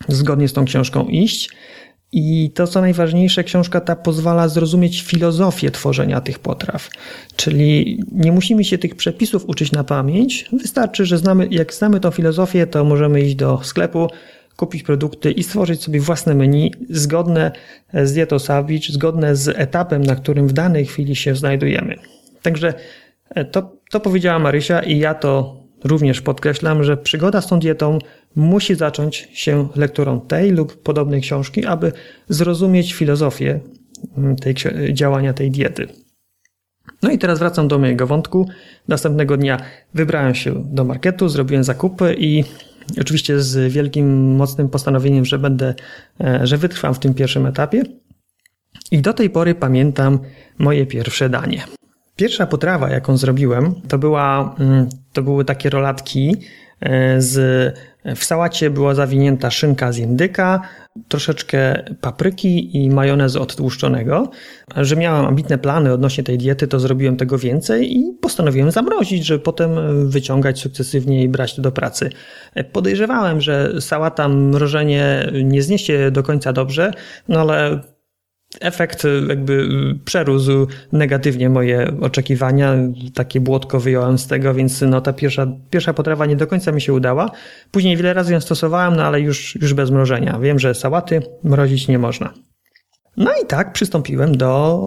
zgodnie 0.08 0.48
z 0.48 0.53
tą 0.53 0.65
książką 0.65 1.05
iść. 1.05 1.50
I 2.13 2.51
to, 2.55 2.67
co 2.67 2.81
najważniejsze, 2.81 3.43
książka 3.43 3.81
ta 3.81 3.96
pozwala 3.96 4.48
zrozumieć 4.48 5.01
filozofię 5.01 5.72
tworzenia 5.72 6.22
tych 6.22 6.39
potraw. 6.39 6.89
Czyli 7.36 8.00
nie 8.12 8.31
musimy 8.31 8.63
się 8.63 8.77
tych 8.77 8.96
przepisów 8.96 9.46
uczyć 9.50 9.72
na 9.72 9.84
pamięć. 9.84 10.50
Wystarczy, 10.53 11.05
że 11.05 11.17
znamy, 11.17 11.48
jak 11.51 11.74
znamy 11.74 12.00
tą 12.00 12.12
filozofię, 12.12 12.67
to 12.67 12.84
możemy 12.84 13.22
iść 13.22 13.36
do 13.36 13.60
sklepu, 13.63 14.08
kupić 14.61 14.83
produkty 14.83 15.31
i 15.31 15.43
stworzyć 15.43 15.83
sobie 15.83 15.99
własne 15.99 16.35
menu 16.35 16.71
zgodne 16.89 17.51
z 17.93 18.13
dietą 18.13 18.39
Savage, 18.39 18.89
zgodne 18.89 19.35
z 19.35 19.47
etapem, 19.47 20.01
na 20.03 20.15
którym 20.15 20.47
w 20.47 20.53
danej 20.53 20.85
chwili 20.85 21.15
się 21.15 21.35
znajdujemy. 21.35 21.95
Także 22.41 22.73
E, 23.35 23.45
to, 23.45 23.77
to 23.91 23.99
powiedziała 23.99 24.39
Marysia 24.39 24.79
i 24.79 24.97
ja 24.97 25.13
to 25.13 25.61
również 25.83 26.21
podkreślam, 26.21 26.83
że 26.83 26.97
przygoda 26.97 27.41
z 27.41 27.47
tą 27.47 27.59
dietą 27.59 27.99
musi 28.35 28.75
zacząć 28.75 29.27
się 29.33 29.67
lekturą 29.75 30.21
tej 30.21 30.51
lub 30.51 30.83
podobnej 30.83 31.21
książki, 31.21 31.65
aby 31.65 31.91
zrozumieć 32.29 32.93
filozofię 32.93 33.59
mm, 34.17 34.35
tej, 34.35 34.55
działania 34.93 35.33
tej 35.33 35.51
diety. 35.51 35.87
No 37.03 37.11
i 37.11 37.17
teraz 37.17 37.39
wracam 37.39 37.67
do 37.67 37.79
mojego 37.79 38.07
wątku. 38.07 38.47
Następnego 38.87 39.37
dnia 39.37 39.57
wybrałem 39.93 40.35
się 40.35 40.63
do 40.65 40.83
marketu, 40.83 41.29
zrobiłem 41.29 41.63
zakupy 41.63 42.15
i 42.17 42.43
oczywiście 43.01 43.39
z 43.39 43.74
wielkim, 43.74 44.36
mocnym 44.36 44.69
postanowieniem, 44.69 45.25
że 45.25 45.39
będę, 45.39 45.74
e, 46.24 46.48
że 46.48 46.57
wytrwam 46.57 46.93
w 46.93 47.00
tym 47.00 47.13
pierwszym 47.13 47.45
etapie. 47.45 47.83
I 48.91 49.01
do 49.01 49.13
tej 49.13 49.29
pory 49.29 49.55
pamiętam 49.55 50.19
moje 50.57 50.86
pierwsze 50.86 51.29
danie. 51.29 51.63
Pierwsza 52.15 52.48
potrawa, 52.48 52.89
jaką 52.89 53.17
zrobiłem, 53.17 53.75
to, 53.88 53.98
była, 53.98 54.55
mm, 54.60 54.89
to 55.13 55.24
były 55.24 55.45
takie 55.45 55.69
rolatki 55.69 56.36
e, 56.79 57.21
z 57.21 57.75
w 58.15 58.24
sałacie 58.24 58.69
była 58.69 58.95
zawinięta 58.95 59.51
szynka 59.51 59.91
z 59.91 59.98
indyka, 59.98 60.62
troszeczkę 61.07 61.83
papryki 62.01 62.77
i 62.77 62.89
majonezu 62.89 63.41
odtłuszczonego. 63.41 64.31
Że 64.75 64.95
miałem 64.95 65.25
ambitne 65.25 65.57
plany 65.57 65.93
odnośnie 65.93 66.24
tej 66.24 66.38
diety, 66.38 66.67
to 66.67 66.79
zrobiłem 66.79 67.17
tego 67.17 67.38
więcej 67.38 67.98
i 67.98 68.17
postanowiłem 68.21 68.71
zamrozić, 68.71 69.25
żeby 69.25 69.43
potem 69.43 69.71
wyciągać 70.10 70.60
sukcesywnie 70.60 71.24
i 71.24 71.29
brać 71.29 71.55
to 71.55 71.62
do 71.62 71.71
pracy. 71.71 72.10
Podejrzewałem, 72.71 73.41
że 73.41 73.81
sałata 73.81 74.29
mrożenie 74.29 75.31
nie 75.43 75.62
zniesie 75.62 76.12
do 76.12 76.24
końca 76.24 76.53
dobrze, 76.53 76.91
no 77.27 77.39
ale 77.39 77.81
efekt 78.61 79.03
jakby 79.27 79.67
przerósł 80.05 80.67
negatywnie 80.91 81.49
moje 81.49 81.93
oczekiwania. 82.01 82.75
Takie 83.13 83.41
błotko 83.41 83.79
wyjąłem 83.79 84.17
z 84.17 84.27
tego, 84.27 84.53
więc 84.53 84.81
no 84.81 85.01
ta 85.01 85.13
pierwsza, 85.13 85.47
pierwsza 85.69 85.93
potrawa 85.93 86.25
nie 86.25 86.35
do 86.35 86.47
końca 86.47 86.71
mi 86.71 86.81
się 86.81 86.93
udała. 86.93 87.31
Później 87.71 87.97
wiele 87.97 88.13
razy 88.13 88.33
ją 88.33 88.41
stosowałem, 88.41 88.95
no 88.95 89.03
ale 89.03 89.21
już, 89.21 89.55
już 89.61 89.73
bez 89.73 89.91
mrożenia. 89.91 90.39
Wiem, 90.39 90.59
że 90.59 90.73
sałaty 90.73 91.21
mrozić 91.43 91.87
nie 91.87 91.99
można. 91.99 92.33
No 93.17 93.31
i 93.43 93.45
tak 93.47 93.73
przystąpiłem 93.73 94.37
do 94.37 94.81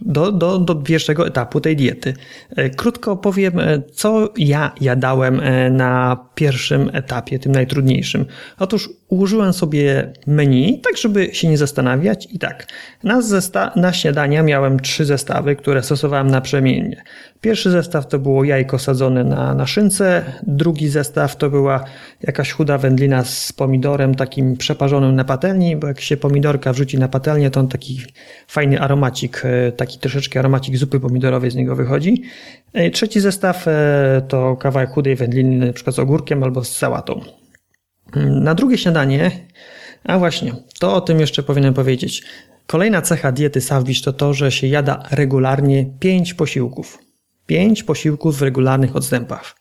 do, 0.00 0.32
do, 0.32 0.58
do 0.58 0.74
pierwszego 0.74 1.26
etapu 1.26 1.60
tej 1.60 1.76
diety. 1.76 2.14
E, 2.56 2.70
krótko 2.70 3.16
powiem, 3.16 3.58
e, 3.58 3.82
co 3.92 4.32
ja 4.36 4.72
jadałem 4.80 5.40
e, 5.40 5.70
na 5.70 6.16
pierwszym 6.34 6.90
etapie, 6.92 7.38
tym 7.38 7.52
najtrudniejszym. 7.52 8.26
Otóż 8.58 8.90
ułożyłem 9.08 9.52
sobie 9.52 10.12
menu, 10.26 10.80
tak 10.80 10.96
żeby 10.96 11.34
się 11.34 11.48
nie 11.48 11.58
zastanawiać 11.58 12.28
i 12.32 12.38
tak. 12.38 12.66
Na, 13.04 13.20
zesta- 13.20 13.76
na 13.76 13.92
śniadania 13.92 14.42
miałem 14.42 14.80
trzy 14.80 15.04
zestawy, 15.04 15.56
które 15.56 15.82
stosowałem 15.82 16.30
naprzemiennie. 16.30 17.02
Pierwszy 17.40 17.70
zestaw 17.70 18.08
to 18.08 18.18
było 18.18 18.44
jajko 18.44 18.78
sadzone 18.78 19.24
na, 19.24 19.54
na 19.54 19.66
szynce, 19.66 20.24
drugi 20.46 20.88
zestaw 20.88 21.36
to 21.36 21.50
była 21.50 21.84
jakaś 22.22 22.52
chuda 22.52 22.78
wędlina 22.78 23.24
z 23.24 23.52
pomidorem 23.52 24.14
takim 24.14 24.56
przeparzonym 24.56 25.16
na 25.16 25.24
patelni, 25.24 25.76
bo 25.76 25.86
jak 25.86 26.00
się 26.00 26.16
pomidorka 26.16 26.72
wrzuci 26.72 26.98
na 26.98 27.08
patelnię, 27.08 27.50
to 27.50 27.60
on 27.60 27.68
taki 27.68 28.00
fajny 28.48 28.80
aromacik, 28.80 29.42
e, 29.44 29.72
taki 29.86 29.98
troszeczkę 29.98 30.38
aromacik 30.38 30.76
zupy 30.76 31.00
pomidorowej 31.00 31.50
z 31.50 31.54
niego 31.54 31.76
wychodzi. 31.76 32.22
E, 32.72 32.90
trzeci 32.90 33.20
zestaw 33.20 33.68
e, 33.68 34.22
to 34.28 34.56
kawałek 34.56 34.90
chudej 34.90 35.16
wędliny, 35.16 35.66
na 35.66 35.72
przykład 35.72 35.96
z 35.96 35.98
ogórkiem 35.98 36.42
albo 36.42 36.64
z 36.64 36.76
sałatą. 36.76 37.20
Mm, 38.16 38.42
na 38.42 38.54
drugie 38.54 38.78
śniadanie, 38.78 39.30
a 40.04 40.18
właśnie, 40.18 40.52
to 40.78 40.94
o 40.94 41.00
tym 41.00 41.20
jeszcze 41.20 41.42
powinienem 41.42 41.74
powiedzieć. 41.74 42.22
Kolejna 42.66 43.02
cecha 43.02 43.32
diety 43.32 43.60
Savbich 43.60 44.02
to 44.02 44.12
to, 44.12 44.34
że 44.34 44.52
się 44.52 44.66
jada 44.66 45.02
regularnie 45.10 45.86
5 46.00 46.34
posiłków. 46.34 46.98
5 47.46 47.82
posiłków 47.82 48.38
w 48.38 48.42
regularnych 48.42 48.96
odstępach. 48.96 49.54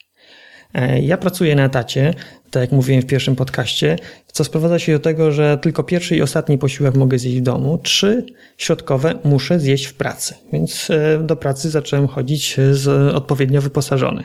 E, 0.75 1.01
ja 1.01 1.17
pracuję 1.17 1.55
na 1.55 1.65
etacie, 1.65 2.13
tak 2.51 2.61
jak 2.61 2.71
mówiłem 2.71 3.01
w 3.01 3.05
pierwszym 3.05 3.35
podcaście, 3.35 3.95
co 4.27 4.43
sprowadza 4.43 4.79
się 4.79 4.93
do 4.93 4.99
tego, 4.99 5.31
że 5.31 5.57
tylko 5.57 5.83
pierwszy 5.83 6.15
i 6.15 6.21
ostatni 6.21 6.57
posiłek 6.57 6.95
mogę 6.95 7.19
zjeść 7.19 7.37
w 7.37 7.41
domu, 7.41 7.77
trzy 7.77 8.25
środkowe 8.57 9.19
muszę 9.23 9.59
zjeść 9.59 9.85
w 9.85 9.93
pracy, 9.93 10.35
więc 10.53 10.89
e, 10.89 11.19
do 11.23 11.35
pracy 11.35 11.69
zacząłem 11.69 12.07
chodzić 12.07 12.57
z 12.71 13.15
odpowiednio 13.15 13.61
wyposażony. 13.61 14.23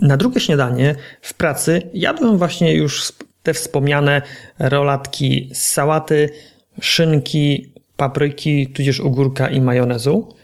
Na 0.00 0.16
drugie 0.16 0.40
śniadanie 0.40 0.94
w 1.20 1.34
pracy 1.34 1.82
jadłem 1.94 2.38
właśnie 2.38 2.74
już 2.74 3.12
te 3.42 3.54
wspomniane 3.54 4.22
rolatki 4.58 5.50
z 5.52 5.62
sałaty, 5.62 6.30
szynki, 6.80 7.72
papryki, 7.96 8.66
tudzież 8.66 9.00
ogórka 9.00 9.48
i 9.48 9.60
majonezu. 9.60 10.34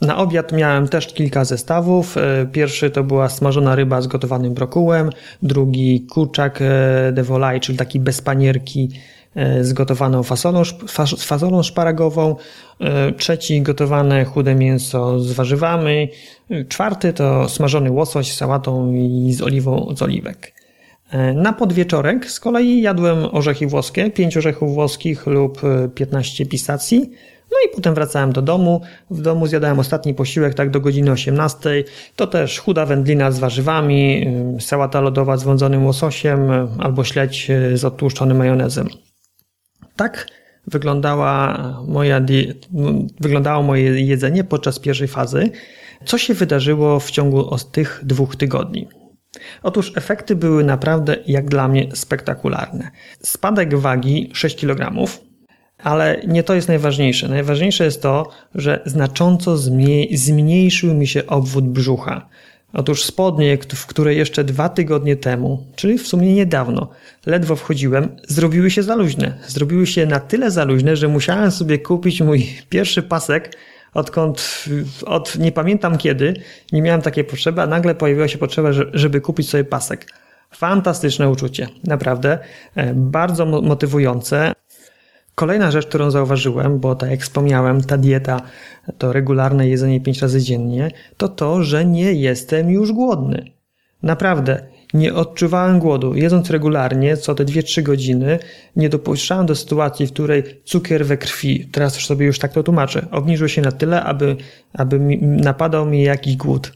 Na 0.00 0.16
obiad 0.16 0.52
miałem 0.52 0.88
też 0.88 1.06
kilka 1.06 1.44
zestawów. 1.44 2.16
E, 2.16 2.46
pierwszy 2.52 2.90
to 2.90 3.04
była 3.04 3.28
smażona 3.28 3.74
ryba 3.74 4.00
z 4.00 4.06
gotowanym 4.06 4.54
brokułem, 4.54 5.10
drugi 5.42 6.00
kurczak 6.00 6.58
e, 6.62 7.12
de 7.12 7.22
volaille, 7.22 7.60
czyli 7.60 7.78
taki 7.78 8.00
bez 8.00 8.20
panierki 8.20 8.88
e, 9.34 9.64
z 9.64 9.72
gotowaną 9.72 10.22
fasolą, 10.22 10.62
fasolą 11.18 11.62
szparagową, 11.62 12.36
trzeci 13.16 13.62
gotowane 13.62 14.24
chude 14.24 14.54
mięso 14.54 15.20
z 15.20 15.32
warzywami, 15.32 16.08
czwarty 16.68 17.12
to 17.12 17.48
smażony 17.48 17.90
łosoś 17.90 18.32
z 18.32 18.36
sałatą 18.36 18.92
i 18.92 19.32
z 19.32 19.42
oliwą 19.42 19.94
z 19.96 20.02
oliwek. 20.02 20.52
Na 21.34 21.52
podwieczorek 21.52 22.30
z 22.30 22.40
kolei 22.40 22.82
jadłem 22.82 23.24
orzechy 23.32 23.66
włoskie, 23.66 24.10
5 24.10 24.36
orzechów 24.36 24.74
włoskich 24.74 25.26
lub 25.26 25.60
15 25.94 26.46
pistacji, 26.46 27.10
no 27.50 27.56
i 27.66 27.74
potem 27.74 27.94
wracałem 27.94 28.32
do 28.32 28.42
domu. 28.42 28.80
W 29.10 29.22
domu 29.22 29.46
zjadałem 29.46 29.78
ostatni 29.78 30.14
posiłek, 30.14 30.54
tak 30.54 30.70
do 30.70 30.80
godziny 30.80 31.10
18. 31.10 31.84
To 32.16 32.26
też 32.26 32.58
chuda 32.58 32.86
wędlina 32.86 33.30
z 33.30 33.38
warzywami, 33.38 34.26
y, 34.58 34.60
sałata 34.60 35.00
lodowa 35.00 35.36
z 35.36 35.44
wądzonym 35.44 35.86
łososiem 35.86 36.50
y, 36.50 36.68
albo 36.78 37.04
śledź 37.04 37.50
y, 37.50 37.76
z 37.76 37.84
odtłuszczonym 37.84 38.36
majonezem. 38.36 38.88
Tak 39.96 40.26
wyglądała 40.66 41.58
moja 41.86 42.20
wyglądało 43.20 43.62
moje 43.62 44.00
jedzenie 44.00 44.44
podczas 44.44 44.78
pierwszej 44.78 45.08
fazy. 45.08 45.50
Co 46.04 46.18
się 46.18 46.34
wydarzyło 46.34 47.00
w 47.00 47.10
ciągu 47.10 47.56
tych 47.72 48.00
dwóch 48.02 48.36
tygodni? 48.36 48.88
Otóż 49.62 49.92
efekty 49.96 50.36
były 50.36 50.64
naprawdę, 50.64 51.16
jak 51.26 51.48
dla 51.48 51.68
mnie, 51.68 51.88
spektakularne. 51.94 52.90
Spadek 53.22 53.76
wagi 53.76 54.30
6 54.32 54.56
kg, 54.60 55.08
ale 55.82 56.20
nie 56.26 56.42
to 56.42 56.54
jest 56.54 56.68
najważniejsze. 56.68 57.28
Najważniejsze 57.28 57.84
jest 57.84 58.02
to, 58.02 58.28
że 58.54 58.82
znacząco 58.86 59.56
zmniejszył 60.12 60.94
mi 60.94 61.06
się 61.06 61.26
obwód 61.26 61.68
brzucha. 61.68 62.28
Otóż 62.72 63.04
spodnie, 63.04 63.58
w 63.74 63.86
które 63.86 64.14
jeszcze 64.14 64.44
dwa 64.44 64.68
tygodnie 64.68 65.16
temu, 65.16 65.66
czyli 65.76 65.98
w 65.98 66.08
sumie 66.08 66.34
niedawno, 66.34 66.88
ledwo 67.26 67.56
wchodziłem, 67.56 68.16
zrobiły 68.28 68.70
się 68.70 68.82
za 68.82 68.94
luźne. 68.94 69.38
Zrobiły 69.46 69.86
się 69.86 70.06
na 70.06 70.20
tyle 70.20 70.50
za 70.50 70.64
luźne, 70.64 70.96
że 70.96 71.08
musiałem 71.08 71.50
sobie 71.50 71.78
kupić 71.78 72.20
mój 72.20 72.46
pierwszy 72.68 73.02
pasek, 73.02 73.56
odkąd, 73.94 74.64
od 75.06 75.38
nie 75.38 75.52
pamiętam 75.52 75.98
kiedy, 75.98 76.34
nie 76.72 76.82
miałem 76.82 77.02
takiej 77.02 77.24
potrzeby, 77.24 77.62
a 77.62 77.66
nagle 77.66 77.94
pojawiła 77.94 78.28
się 78.28 78.38
potrzeba, 78.38 78.72
żeby 78.92 79.20
kupić 79.20 79.48
sobie 79.48 79.64
pasek. 79.64 80.06
Fantastyczne 80.50 81.30
uczucie, 81.30 81.68
naprawdę, 81.84 82.38
e, 82.74 82.94
bardzo 82.94 83.46
motywujące. 83.46 84.52
Kolejna 85.38 85.70
rzecz, 85.70 85.86
którą 85.86 86.10
zauważyłem, 86.10 86.78
bo 86.78 86.94
tak 86.94 87.10
jak 87.10 87.20
wspomniałem, 87.20 87.80
ta 87.80 87.98
dieta 87.98 88.40
to 88.98 89.12
regularne 89.12 89.68
jedzenie 89.68 90.00
5 90.00 90.22
razy 90.22 90.42
dziennie, 90.42 90.90
to 91.16 91.28
to, 91.28 91.62
że 91.62 91.84
nie 91.84 92.12
jestem 92.12 92.70
już 92.70 92.92
głodny. 92.92 93.52
Naprawdę, 94.02 94.66
nie 94.94 95.14
odczuwałem 95.14 95.78
głodu. 95.78 96.14
Jedząc 96.14 96.50
regularnie, 96.50 97.16
co 97.16 97.34
te 97.34 97.44
2-3 97.44 97.82
godziny, 97.82 98.38
nie 98.76 98.88
dopuszczałem 98.88 99.46
do 99.46 99.54
sytuacji, 99.54 100.06
w 100.06 100.12
której 100.12 100.42
cukier 100.64 101.06
we 101.06 101.16
krwi, 101.16 101.68
teraz 101.72 101.94
sobie 101.94 102.26
już 102.26 102.38
tak 102.38 102.52
to 102.52 102.62
tłumaczę, 102.62 103.06
obniżył 103.10 103.48
się 103.48 103.62
na 103.62 103.72
tyle, 103.72 104.02
aby, 104.02 104.36
aby 104.72 104.98
napadał 105.20 105.86
mi 105.86 106.02
jakiś 106.02 106.36
głód. 106.36 106.72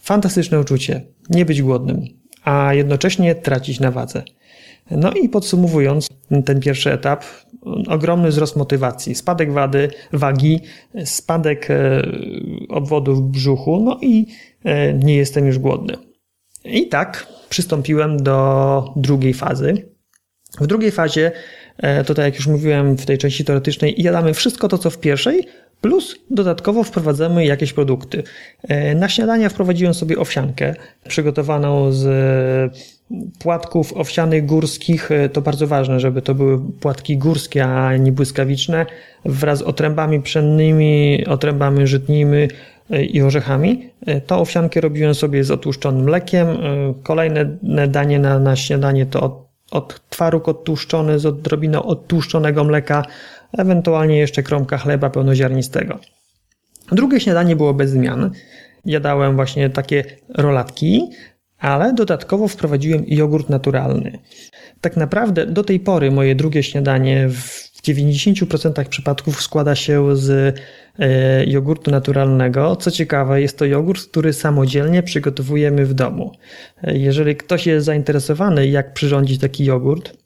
Fantastyczne 0.00 0.60
uczucie. 0.60 1.02
Nie 1.30 1.44
być 1.44 1.62
głodnym, 1.62 2.02
a 2.44 2.74
jednocześnie 2.74 3.34
tracić 3.34 3.80
na 3.80 3.90
wadze. 3.90 4.22
No 4.90 5.12
i 5.12 5.28
podsumowując 5.28 6.08
ten 6.44 6.60
pierwszy 6.60 6.92
etap, 6.92 7.24
ogromny 7.88 8.28
wzrost 8.28 8.56
motywacji, 8.56 9.14
spadek 9.14 9.52
wady, 9.52 9.90
wagi, 10.12 10.60
spadek 11.04 11.70
e, 11.70 12.02
obwodu 12.68 13.14
w 13.14 13.22
brzuchu, 13.22 13.80
no 13.80 13.98
i 14.02 14.26
e, 14.64 14.94
nie 14.94 15.16
jestem 15.16 15.46
już 15.46 15.58
głodny. 15.58 15.94
I 16.64 16.88
tak 16.88 17.26
przystąpiłem 17.48 18.22
do 18.22 18.92
drugiej 18.96 19.34
fazy. 19.34 19.88
W 20.60 20.66
drugiej 20.66 20.90
fazie, 20.90 21.32
e, 21.78 22.04
to 22.04 22.14
tak 22.14 22.24
jak 22.24 22.36
już 22.36 22.46
mówiłem 22.46 22.96
w 22.96 23.06
tej 23.06 23.18
części 23.18 23.44
teoretycznej, 23.44 23.94
jadamy 24.02 24.34
wszystko 24.34 24.68
to, 24.68 24.78
co 24.78 24.90
w 24.90 24.98
pierwszej, 24.98 25.46
Plus 25.84 26.16
dodatkowo 26.30 26.84
wprowadzamy 26.84 27.46
jakieś 27.46 27.72
produkty. 27.72 28.22
Na 28.94 29.08
śniadanie 29.08 29.50
wprowadziłem 29.50 29.94
sobie 29.94 30.18
owsiankę 30.18 30.74
przygotowaną 31.08 31.92
z 31.92 32.04
płatków 33.38 33.92
owsianych 33.92 34.46
górskich, 34.46 35.10
e, 35.10 35.28
to 35.28 35.42
bardzo 35.42 35.66
ważne, 35.66 36.00
żeby 36.00 36.22
to 36.22 36.34
były 36.34 36.60
płatki 36.80 37.18
górskie, 37.18 37.64
a 37.64 37.96
nie 37.96 38.12
błyskawiczne, 38.12 38.86
wraz 39.24 39.58
z 39.58 39.62
otrębami 39.62 40.22
pszennymi, 40.22 41.26
otrębami 41.26 41.86
żytnimi 41.86 42.48
e, 42.90 43.04
i 43.04 43.22
orzechami. 43.22 43.90
E, 44.06 44.20
to 44.20 44.38
owsiankę 44.38 44.80
robiłem 44.80 45.14
sobie 45.14 45.44
z 45.44 45.50
otłuszczonym 45.50 46.04
mlekiem. 46.04 46.46
Kolejne 47.02 47.58
danie 47.88 48.18
na, 48.18 48.38
na 48.38 48.56
śniadanie 48.56 49.06
to 49.06 49.20
od, 49.20 49.48
od 49.70 50.00
twaróg 50.10 50.48
odtłuszczony 50.48 51.18
z 51.18 51.26
odrobiną 51.26 51.82
odtłuszczonego 51.82 52.64
mleka, 52.64 53.04
ewentualnie 53.58 54.18
jeszcze 54.18 54.42
kromka 54.42 54.78
chleba 54.78 55.10
pełnoziarnistego. 55.10 55.98
Drugie 56.92 57.20
śniadanie 57.20 57.56
było 57.56 57.74
bez 57.74 57.90
zmian. 57.90 58.30
Jadałem 58.84 59.36
właśnie 59.36 59.70
takie 59.70 60.04
rolatki, 60.34 61.10
ale 61.64 61.92
dodatkowo 61.92 62.48
wprowadziłem 62.48 63.04
jogurt 63.06 63.48
naturalny. 63.48 64.18
Tak 64.80 64.96
naprawdę 64.96 65.46
do 65.46 65.64
tej 65.64 65.80
pory 65.80 66.10
moje 66.10 66.34
drugie 66.34 66.62
śniadanie 66.62 67.28
w 67.28 67.70
90% 67.82 68.84
przypadków 68.88 69.42
składa 69.42 69.74
się 69.74 70.16
z 70.16 70.58
e, 70.98 71.44
jogurtu 71.46 71.90
naturalnego. 71.90 72.76
Co 72.76 72.90
ciekawe, 72.90 73.40
jest 73.40 73.58
to 73.58 73.64
jogurt, 73.64 74.06
który 74.06 74.32
samodzielnie 74.32 75.02
przygotowujemy 75.02 75.86
w 75.86 75.94
domu. 75.94 76.32
E, 76.82 76.98
jeżeli 76.98 77.36
ktoś 77.36 77.66
jest 77.66 77.86
zainteresowany, 77.86 78.68
jak 78.68 78.94
przyrządzić 78.94 79.40
taki 79.40 79.64
jogurt, 79.64 80.23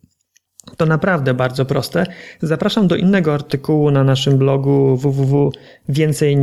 to 0.76 0.86
naprawdę 0.86 1.34
bardzo 1.34 1.64
proste. 1.64 2.06
Zapraszam 2.42 2.88
do 2.88 2.96
innego 2.96 3.34
artykułu 3.34 3.90
na 3.90 4.04
naszym 4.04 4.38
blogu 4.38 4.96
www.więcej. 4.96 6.38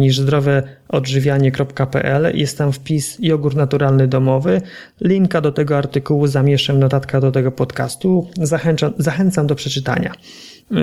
Jest 2.33 2.57
tam 2.57 2.71
wpis 2.71 3.17
jogurt 3.19 3.55
naturalny 3.55 4.07
domowy. 4.07 4.61
Linka 5.01 5.41
do 5.41 5.51
tego 5.51 5.77
artykułu 5.77 6.27
zamieszczę 6.27 6.73
w 6.73 6.77
notatkach 6.77 7.21
do 7.21 7.31
tego 7.31 7.51
podcastu. 7.51 8.27
Zachęcam, 8.41 8.93
zachęcam 8.97 9.47
do 9.47 9.55
przeczytania. 9.55 10.11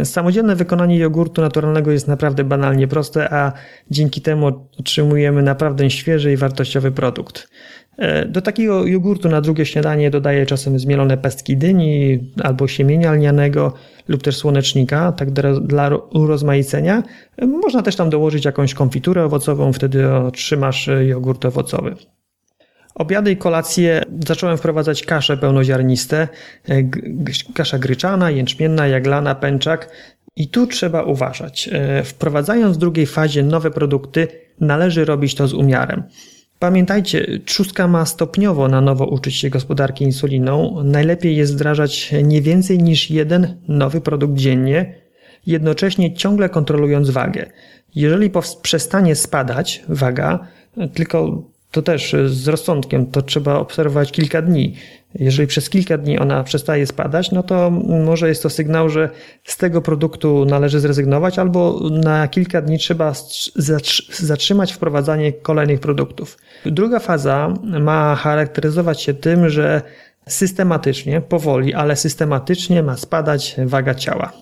Samodzielne 0.05 0.57
wykonanie 0.57 0.99
jogurtu 0.99 1.43
naturalnego 1.43 1.91
jest 1.91 2.09
naprawdę 2.09 2.45
banalnie 2.45 2.89
proste, 2.89 3.33
a 3.33 3.53
dzięki 3.91 4.21
temu 4.21 4.69
otrzymujemy 4.79 5.43
naprawdę 5.43 5.91
świeży 5.91 6.33
i 6.33 6.37
wartościowy 6.37 6.93
produkt. 6.93 7.49
E, 7.99 8.25
do 8.25 8.43
takiego 8.43 8.87
jogurtu 8.87 9.29
na 9.29 9.41
drugie 9.41 9.67
śniadanie 9.67 10.11
dodaję 10.11 10.47
czasem 10.47 10.79
zmielone 10.79 11.17
pestki 11.17 11.57
dyni 11.57 12.19
albo 12.43 12.69
siemienia 12.69 13.13
lnianego 13.13 13.73
lub 14.09 14.23
też 14.23 14.37
słonecznika, 14.37 15.13
tak 15.13 15.31
dla 15.61 15.91
urozmaicenia. 16.15 17.03
E, 17.37 17.47
można 17.47 17.83
też 17.83 17.97
tam 17.97 18.11
dołożyć 18.11 18.45
jakąś 18.45 18.75
konfiturę 18.75 19.25
owocową, 19.25 19.73
wtedy 19.73 20.13
otrzymasz 20.13 20.89
e, 20.89 21.05
jogurt 21.05 21.45
owocowy. 21.45 21.97
Obiady 22.95 23.33
i 23.33 23.37
kolacje 23.37 24.03
zacząłem 24.27 24.57
wprowadzać 24.57 25.03
kasze 25.03 25.37
pełnoziarniste, 25.37 26.29
kasza 27.55 27.79
gryczana, 27.79 28.31
jęczmienna, 28.31 28.87
jaglana, 28.87 29.35
pęczak. 29.35 29.91
I 30.37 30.49
tu 30.49 30.67
trzeba 30.67 31.03
uważać. 31.03 31.71
Wprowadzając 32.05 32.77
w 32.77 32.81
drugiej 32.81 33.07
fazie 33.07 33.43
nowe 33.43 33.71
produkty, 33.71 34.29
należy 34.61 35.05
robić 35.05 35.35
to 35.35 35.49
z 35.49 35.55
umiarem. 35.55 36.03
Pamiętajcie, 36.63 37.27
trzustka 37.45 37.89
ma 37.89 38.07
stopniowo 38.07 38.69
na 38.69 38.81
nowo 38.81 39.07
uczyć 39.07 39.35
się 39.35 39.51
gospodarki 39.51 40.05
insuliną. 40.05 40.83
Najlepiej 40.85 41.37
jest 41.37 41.55
wdrażać 41.55 42.13
nie 42.23 42.43
więcej 42.43 42.79
niż 42.79 43.11
jeden 43.11 43.57
nowy 43.69 44.01
produkt 44.01 44.35
dziennie, 44.35 44.95
jednocześnie 45.47 46.15
ciągle 46.15 46.49
kontrolując 46.49 47.11
wagę. 47.11 47.51
Jeżeli 47.95 48.31
przestanie 48.63 49.15
spadać 49.15 49.85
waga, 49.89 50.47
tylko 50.95 51.43
to 51.71 51.83
też 51.83 52.17
z 52.27 52.49
rozsądkiem, 52.49 53.07
to 53.07 53.23
trzeba 53.23 53.55
obserwować 53.55 54.13
kilka 54.13 54.43
dni. 54.43 54.75
Jeżeli 55.15 55.47
przez 55.47 55.71
kilka 55.71 55.99
dni 55.99 56.19
ona 56.19 56.45
przestaje 56.45 56.87
spadać, 56.87 57.31
no 57.31 57.43
to 57.43 57.71
może 58.05 58.29
jest 58.29 58.43
to 58.43 58.51
sygnał, 58.51 58.89
że 58.89 59.11
z 59.45 59.57
tego 59.57 59.83
produktu 59.83 60.45
należy 60.45 60.81
zrezygnować, 60.81 61.39
albo 61.39 61.81
na 61.91 62.29
kilka 62.29 62.63
dni 62.63 62.79
trzeba 62.79 63.13
zatrzymać 64.19 64.73
wprowadzanie 64.73 65.33
kolejnych 65.33 65.81
produktów. 65.81 66.39
Druga 66.67 66.99
faza 66.99 67.55
ma 67.81 68.17
charakteryzować 68.17 69.03
się 69.03 69.15
tym, 69.15 69.49
że 69.49 69.83
systematycznie, 70.29 71.21
powoli, 71.21 71.75
ale 71.75 71.97
systematycznie 71.97 72.83
ma 72.83 72.97
spadać 72.97 73.57
waga 73.65 73.95
ciała. 73.95 74.33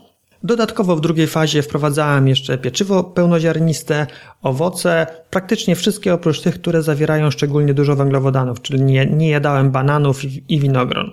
Dodatkowo 0.44 0.96
w 0.96 1.00
drugiej 1.00 1.26
fazie 1.26 1.62
wprowadzałem 1.62 2.29
jeszcze 2.29 2.59
pieczywo 2.59 3.05
pełnoziarniste, 3.05 4.07
owoce, 4.42 5.07
praktycznie 5.31 5.76
wszystkie 5.76 6.14
oprócz 6.14 6.40
tych, 6.40 6.55
które 6.55 6.83
zawierają 6.83 7.31
szczególnie 7.31 7.74
dużo 7.74 7.96
węglowodanów, 7.96 8.62
czyli 8.62 8.83
nie, 8.83 9.07
nie 9.07 9.31
jadałem 9.31 9.70
bananów 9.70 10.24
i 10.24 10.61
winogron. 10.61 11.12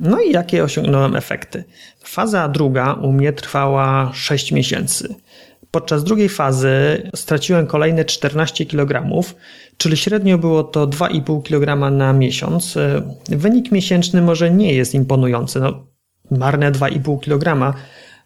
No 0.00 0.20
i 0.20 0.32
jakie 0.32 0.64
osiągnąłem 0.64 1.16
efekty? 1.16 1.64
Faza 2.04 2.48
druga 2.48 2.92
u 2.92 3.12
mnie 3.12 3.32
trwała 3.32 4.10
6 4.14 4.52
miesięcy. 4.52 5.14
Podczas 5.70 6.04
drugiej 6.04 6.28
fazy 6.28 7.02
straciłem 7.14 7.66
kolejne 7.66 8.04
14 8.04 8.66
kg, 8.66 9.10
czyli 9.76 9.96
średnio 9.96 10.38
było 10.38 10.64
to 10.64 10.86
2,5 10.86 11.42
kg 11.42 11.90
na 11.96 12.12
miesiąc. 12.12 12.78
Wynik 13.28 13.72
miesięczny 13.72 14.22
może 14.22 14.50
nie 14.50 14.74
jest 14.74 14.94
imponujący, 14.94 15.60
no, 15.60 15.86
marne 16.30 16.72
2,5 16.72 17.20
kg, 17.20 17.74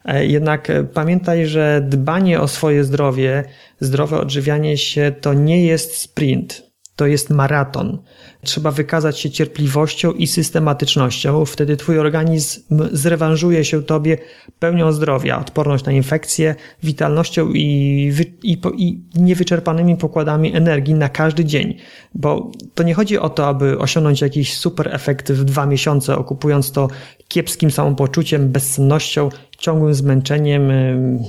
jednak 0.04 0.68
pamiętaj, 0.94 1.46
że 1.46 1.86
dbanie 1.88 2.40
o 2.40 2.48
swoje 2.48 2.84
zdrowie, 2.84 3.44
zdrowe 3.80 4.20
odżywianie 4.20 4.78
się 4.78 5.12
to 5.20 5.34
nie 5.34 5.66
jest 5.66 5.96
sprint 5.96 6.70
to 7.00 7.06
jest 7.06 7.30
maraton. 7.30 7.98
Trzeba 8.42 8.70
wykazać 8.70 9.20
się 9.20 9.30
cierpliwością 9.30 10.12
i 10.12 10.26
systematycznością, 10.26 11.44
wtedy 11.44 11.76
twój 11.76 11.98
organizm 11.98 12.62
zrewanżuje 12.92 13.64
się 13.64 13.82
tobie 13.82 14.18
pełnią 14.58 14.92
zdrowia, 14.92 15.40
odporność 15.40 15.84
na 15.84 15.92
infekcje, 15.92 16.54
witalnością 16.82 17.50
i, 17.52 18.12
i, 18.42 18.58
i 18.76 19.00
niewyczerpanymi 19.14 19.96
pokładami 19.96 20.56
energii 20.56 20.94
na 20.94 21.08
każdy 21.08 21.44
dzień. 21.44 21.76
Bo 22.14 22.50
to 22.74 22.82
nie 22.82 22.94
chodzi 22.94 23.18
o 23.18 23.28
to, 23.28 23.46
aby 23.46 23.78
osiągnąć 23.78 24.20
jakiś 24.20 24.56
super 24.56 24.94
efekt 24.94 25.32
w 25.32 25.44
dwa 25.44 25.66
miesiące, 25.66 26.16
okupując 26.16 26.72
to 26.72 26.88
kiepskim 27.28 27.70
samopoczuciem, 27.70 28.48
bezsennością, 28.48 29.28
ciągłym 29.58 29.94
zmęczeniem, 29.94 30.62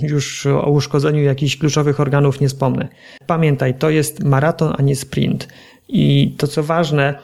już 0.02 0.45
o 0.45 0.69
uszkodzeniu 0.69 1.24
jakichś 1.24 1.58
kluczowych 1.58 2.00
organów 2.00 2.41
nie 2.41 2.47
wspomnę. 2.47 2.88
Pamiętaj, 3.28 3.74
to 3.74 3.89
jest 3.89 4.24
maraton, 4.24 4.74
a 4.78 4.82
nie 4.82 4.95
sprint. 4.95 5.47
I 5.91 6.36
to 6.38 6.47
co 6.47 6.63
ważne, 6.63 7.19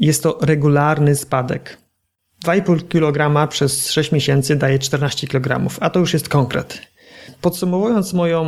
jest 0.00 0.22
to 0.22 0.38
regularny 0.40 1.16
spadek. 1.16 1.78
2,5 2.44 2.88
kg 2.88 3.48
przez 3.48 3.90
6 3.90 4.12
miesięcy 4.12 4.56
daje 4.56 4.78
14 4.78 5.26
kg, 5.26 5.68
a 5.80 5.90
to 5.90 6.00
już 6.00 6.12
jest 6.12 6.28
konkret. 6.28 6.80
Podsumowując 7.40 8.12
moją 8.12 8.44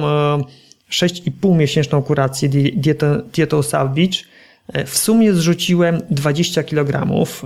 6,5 0.91 1.55
e, 1.55 1.57
miesięczną 1.57 2.03
kurację 2.03 2.49
dietą, 2.75 3.07
dietą 3.35 3.63
South 3.63 3.95
Beach, 3.95 4.15
e, 4.15 4.32
w 4.87 4.99
sumie 4.99 5.35
zrzuciłem 5.35 6.01
20 6.11 6.63
kg, 6.63 7.03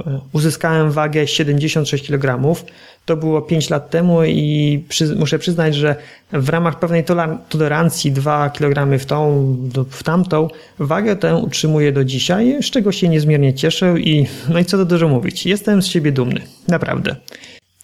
e, 0.06 0.20
uzyskałem 0.32 0.90
wagę 0.90 1.26
76 1.26 2.06
kg, 2.06 2.56
to 3.04 3.16
było 3.16 3.42
5 3.42 3.70
lat 3.70 3.90
temu 3.90 4.24
i 4.24 4.84
przy, 4.88 5.16
muszę 5.16 5.38
przyznać, 5.38 5.74
że 5.74 5.96
w 6.32 6.48
ramach 6.48 6.78
pewnej 6.78 7.04
tolerancji 7.48 8.12
2 8.12 8.50
kg 8.50 8.98
w 8.98 9.06
tą, 9.06 9.56
w 9.90 10.02
tamtą, 10.02 10.48
wagę 10.78 11.16
tę 11.16 11.36
utrzymuję 11.36 11.92
do 11.92 12.04
dzisiaj, 12.04 12.62
z 12.62 12.70
czego 12.70 12.92
się 12.92 13.08
niezmiernie 13.08 13.54
cieszę 13.54 14.00
i 14.00 14.26
no 14.48 14.58
i 14.58 14.64
co 14.64 14.76
to 14.76 14.84
dużo 14.84 15.08
mówić, 15.08 15.46
jestem 15.46 15.82
z 15.82 15.86
siebie 15.86 16.12
dumny, 16.12 16.40
naprawdę. 16.68 17.16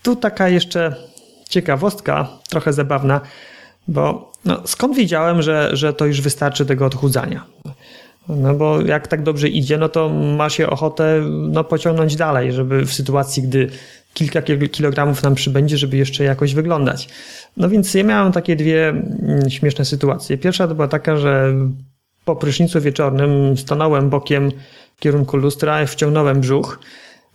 Tu 0.02 0.16
taka 0.16 0.48
jeszcze 0.48 0.94
ciekawostka, 1.48 2.28
trochę 2.48 2.72
zabawna, 2.72 3.20
bo 3.88 4.32
no, 4.44 4.62
skąd 4.66 4.96
wiedziałem, 4.96 5.42
że, 5.42 5.70
że 5.72 5.92
to 5.92 6.06
już 6.06 6.20
wystarczy 6.20 6.66
tego 6.66 6.86
odchudzania? 6.86 7.44
No 8.28 8.54
bo 8.54 8.80
jak 8.80 9.08
tak 9.08 9.22
dobrze 9.22 9.48
idzie, 9.48 9.78
no 9.78 9.88
to 9.88 10.08
ma 10.08 10.50
się 10.50 10.70
ochotę 10.70 11.22
no, 11.28 11.64
pociągnąć 11.64 12.16
dalej, 12.16 12.52
żeby 12.52 12.86
w 12.86 12.92
sytuacji, 12.92 13.42
gdy 13.42 13.70
kilka 14.14 14.42
kilogramów 14.72 15.22
nam 15.22 15.34
przybędzie, 15.34 15.76
żeby 15.76 15.96
jeszcze 15.96 16.24
jakoś 16.24 16.54
wyglądać. 16.54 17.08
No 17.56 17.68
więc 17.68 17.94
ja 17.94 18.04
miałem 18.04 18.32
takie 18.32 18.56
dwie 18.56 18.88
mm, 18.88 19.50
śmieszne 19.50 19.84
sytuacje. 19.84 20.38
Pierwsza 20.38 20.68
to 20.68 20.74
była 20.74 20.88
taka, 20.88 21.16
że 21.16 21.54
po 22.24 22.36
prysznicu 22.36 22.80
wieczornym 22.80 23.56
stanąłem 23.56 24.10
bokiem 24.10 24.50
w 24.96 25.00
kierunku 25.00 25.36
lustra, 25.36 25.86
wciągnąłem 25.86 26.40
brzuch 26.40 26.78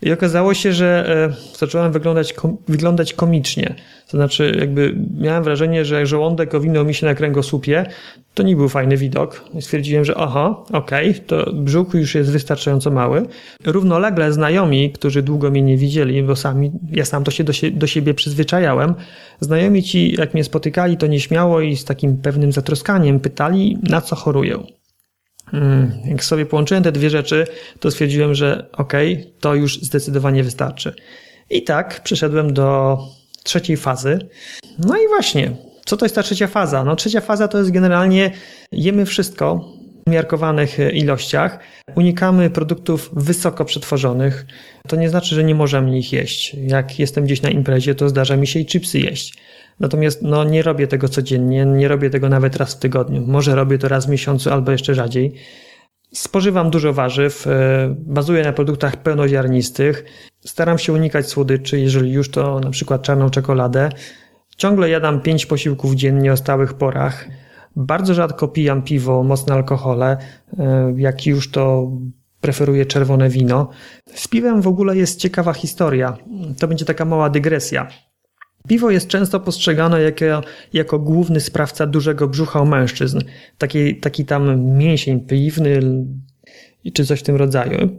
i 0.02 0.12
okazało 0.12 0.54
się, 0.54 0.74
że 0.74 1.16
e, 1.54 1.58
zacząłem 1.58 1.92
wyglądać, 1.92 2.34
wyglądać 2.68 3.14
komicznie. 3.14 3.76
To 4.08 4.18
znaczy, 4.18 4.58
jakby 4.60 4.96
miałem 5.18 5.44
wrażenie, 5.44 5.86
że 5.86 5.96
jak 5.96 6.08
żołądek 6.08 6.56
owinął 6.56 6.86
mi 6.86 6.94
się 6.94 7.06
na 7.06 7.16
kręgosłupie, 7.16 7.86
to 8.34 8.44
nie 8.44 8.56
był 8.56 8.70
fajny 8.70 8.98
widok. 8.98 9.46
Stwierdziłem, 9.60 10.06
że 10.06 10.18
aha, 10.18 10.64
okej, 10.74 11.10
okay, 11.10 11.22
to 11.22 11.54
brzuch 11.54 11.94
już 11.94 12.16
jest 12.16 12.32
wystarczająco 12.32 12.92
mały. 12.92 13.26
Równolegle 13.66 14.34
znajomi, 14.34 14.92
którzy 14.92 15.24
długo 15.24 15.52
mnie 15.52 15.62
nie 15.62 15.78
widzieli, 15.78 16.24
bo 16.24 16.36
sami, 16.36 16.72
ja 16.92 17.06
sam 17.06 17.24
to 17.24 17.32
się 17.32 17.44
do, 17.44 17.54
do 17.74 17.88
siebie 17.88 18.14
przyzwyczajałem, 18.14 18.96
znajomi 19.40 19.84
ci, 19.84 20.16
jak 20.18 20.34
mnie 20.34 20.44
spotykali, 20.44 20.98
to 20.98 21.08
nieśmiało 21.08 21.62
i 21.62 21.76
z 21.76 21.86
takim 21.86 22.18
pewnym 22.18 22.52
zatroskaniem 22.52 23.20
pytali, 23.20 23.78
na 23.84 24.02
co 24.02 24.16
choruję. 24.16 24.77
Hmm, 25.52 25.92
jak 26.06 26.24
sobie 26.24 26.46
połączyłem 26.46 26.84
te 26.84 26.92
dwie 26.92 27.10
rzeczy, 27.10 27.48
to 27.80 27.92
stwierdziłem, 27.92 28.36
że 28.36 28.70
okej, 28.72 29.14
okay, 29.14 29.32
to 29.40 29.56
już 29.56 29.82
zdecydowanie 29.82 30.44
wystarczy. 30.44 30.94
I 31.50 31.64
tak 31.64 32.02
przyszedłem 32.04 32.54
do 32.54 32.98
trzeciej 33.44 33.78
fazy. 33.78 34.20
No 34.80 34.98
i 34.98 35.08
właśnie, 35.08 35.52
co 35.86 35.98
to 35.98 36.06
jest 36.06 36.16
ta 36.16 36.24
trzecia 36.24 36.48
faza? 36.48 36.84
No 36.84 36.96
trzecia 36.96 37.22
faza 37.22 37.48
to 37.48 37.58
jest 37.58 37.72
generalnie 37.72 38.32
jemy 38.72 39.06
wszystko 39.06 39.74
w 40.08 40.10
miarkowanych 40.10 40.78
ilościach, 40.94 41.60
unikamy 41.96 42.50
produktów 42.50 43.10
wysoko 43.14 43.66
przetworzonych. 43.66 44.46
To 44.88 44.96
nie 44.96 45.10
znaczy, 45.10 45.36
że 45.36 45.44
nie 45.44 45.56
możemy 45.56 45.98
ich 46.00 46.14
jeść. 46.14 46.56
Jak 46.68 47.00
jestem 47.00 47.26
gdzieś 47.26 47.42
na 47.42 47.50
imprezie, 47.50 47.96
to 47.96 48.10
zdarza 48.10 48.38
mi 48.38 48.48
się 48.48 48.60
i 48.60 48.66
chipsy 48.66 49.00
jeść. 49.00 49.34
Natomiast 49.80 50.22
no, 50.22 50.44
nie 50.44 50.64
robię 50.64 50.88
tego 50.88 51.10
codziennie, 51.10 51.66
nie 51.66 51.88
robię 51.88 52.10
tego 52.10 52.30
nawet 52.30 52.56
raz 52.56 52.74
w 52.74 52.80
tygodniu. 52.80 53.28
Może 53.28 53.56
robię 53.56 53.78
to 53.78 53.88
raz 53.88 54.06
w 54.06 54.10
miesiącu 54.10 54.50
albo 54.50 54.72
jeszcze 54.72 54.96
rzadziej. 54.96 55.34
Spożywam 56.14 56.70
dużo 56.70 56.94
warzyw, 56.94 57.48
e, 57.48 57.96
bazuję 58.00 58.44
na 58.44 58.54
produktach 58.54 58.98
pełnoziarnistych. 58.98 60.06
Staram 60.46 60.78
się 60.78 60.94
unikać 60.94 61.28
słodyczy, 61.28 61.80
jeżeli 61.80 62.12
już 62.12 62.32
to 62.32 62.60
na 62.60 62.70
przykład 62.70 63.02
czarną 63.02 63.30
czekoladę. 63.30 63.90
Ciągle 64.58 64.90
jadam 64.90 65.22
pięć 65.22 65.46
posiłków 65.46 65.96
dziennie 65.96 66.34
o 66.34 66.38
stałych 66.38 66.74
porach. 66.74 67.28
Bardzo 67.76 68.14
rzadko 68.14 68.48
pijam 68.48 68.82
piwo, 68.82 69.24
mocne 69.24 69.56
alkohole. 69.56 70.18
E, 70.60 70.94
jak 70.98 71.26
już 71.26 71.52
to 71.52 71.92
preferuję 72.42 72.86
czerwone 72.86 73.30
wino. 73.30 73.70
Z 74.14 74.28
piwem 74.28 74.62
w 74.62 74.68
ogóle 74.68 74.98
jest 74.98 75.20
ciekawa 75.20 75.54
historia. 75.54 76.18
To 76.60 76.68
będzie 76.68 76.86
taka 76.86 77.06
mała 77.06 77.30
dygresja. 77.30 77.88
Piwo 78.68 78.92
jest 78.92 79.08
często 79.08 79.40
postrzegane 79.40 80.02
jako, 80.02 80.42
jako 80.74 81.00
główny 81.00 81.40
sprawca 81.40 81.86
dużego 81.86 82.28
brzucha 82.28 82.62
u 82.62 82.66
mężczyzn. 82.66 83.20
Taki, 83.58 83.96
taki 83.96 84.26
tam 84.26 84.62
mięsień 84.62 85.20
piwny 85.20 85.80
czy 86.94 87.06
coś 87.06 87.20
w 87.20 87.24
tym 87.24 87.36
rodzaju. 87.36 87.90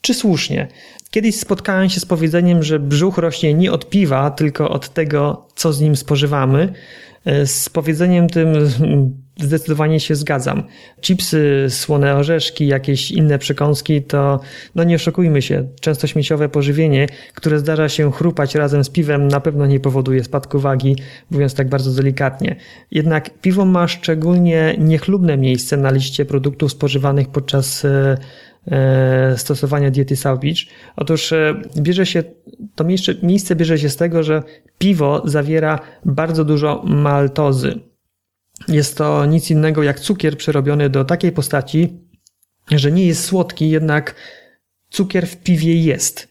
Czy 0.00 0.14
słusznie? 0.14 0.68
Kiedyś 1.10 1.36
spotkałem 1.36 1.88
się 1.88 2.00
z 2.00 2.06
powiedzeniem, 2.06 2.62
że 2.62 2.78
brzuch 2.78 3.18
rośnie 3.18 3.54
nie 3.54 3.72
od 3.72 3.88
piwa, 3.88 4.30
tylko 4.30 4.68
od 4.70 4.88
tego, 4.88 5.48
co 5.54 5.72
z 5.72 5.80
nim 5.80 5.96
spożywamy. 5.96 6.72
Z 7.44 7.68
powiedzeniem 7.68 8.28
tym 8.28 8.48
zdecydowanie 9.40 10.00
się 10.00 10.14
zgadzam. 10.14 10.62
Chipsy, 11.00 11.66
słone 11.68 12.14
orzeszki, 12.14 12.66
jakieś 12.66 13.10
inne 13.10 13.38
przekąski 13.38 14.02
to, 14.02 14.40
no 14.74 14.84
nie 14.84 14.94
oszukujmy 14.96 15.42
się, 15.42 15.68
często 15.80 16.06
śmieciowe 16.06 16.48
pożywienie, 16.48 17.06
które 17.34 17.58
zdarza 17.58 17.88
się 17.88 18.12
chrupać 18.12 18.54
razem 18.54 18.84
z 18.84 18.90
piwem, 18.90 19.28
na 19.28 19.40
pewno 19.40 19.66
nie 19.66 19.80
powoduje 19.80 20.24
spadku 20.24 20.58
wagi, 20.58 20.96
mówiąc 21.30 21.54
tak 21.54 21.68
bardzo 21.68 21.90
delikatnie. 22.02 22.56
Jednak 22.90 23.40
piwo 23.40 23.64
ma 23.64 23.88
szczególnie 23.88 24.76
niechlubne 24.78 25.36
miejsce 25.36 25.76
na 25.76 25.90
liście 25.90 26.24
produktów 26.24 26.72
spożywanych 26.72 27.28
podczas 27.28 27.84
e, 27.84 27.88
e, 27.88 28.16
stosowania 29.36 29.90
diety 29.90 30.16
South 30.16 30.40
Beach. 30.40 30.58
Otóż 30.96 31.32
e, 31.32 31.54
bierze 31.76 32.06
się, 32.06 32.22
to 32.74 32.84
miejsce, 32.84 33.12
miejsce 33.22 33.56
bierze 33.56 33.78
się 33.78 33.88
z 33.88 33.96
tego, 33.96 34.22
że 34.22 34.42
piwo 34.78 35.22
zawiera 35.24 35.80
bardzo 36.04 36.44
dużo 36.44 36.82
maltozy. 36.86 37.80
Jest 38.68 38.98
to 38.98 39.26
nic 39.26 39.50
innego 39.50 39.82
jak 39.82 40.00
cukier 40.00 40.36
przerobiony 40.36 40.90
do 40.90 41.04
takiej 41.04 41.32
postaci, 41.32 41.92
że 42.70 42.92
nie 42.92 43.06
jest 43.06 43.24
słodki, 43.24 43.70
jednak 43.70 44.14
cukier 44.90 45.26
w 45.26 45.36
piwie 45.36 45.74
jest. 45.74 46.28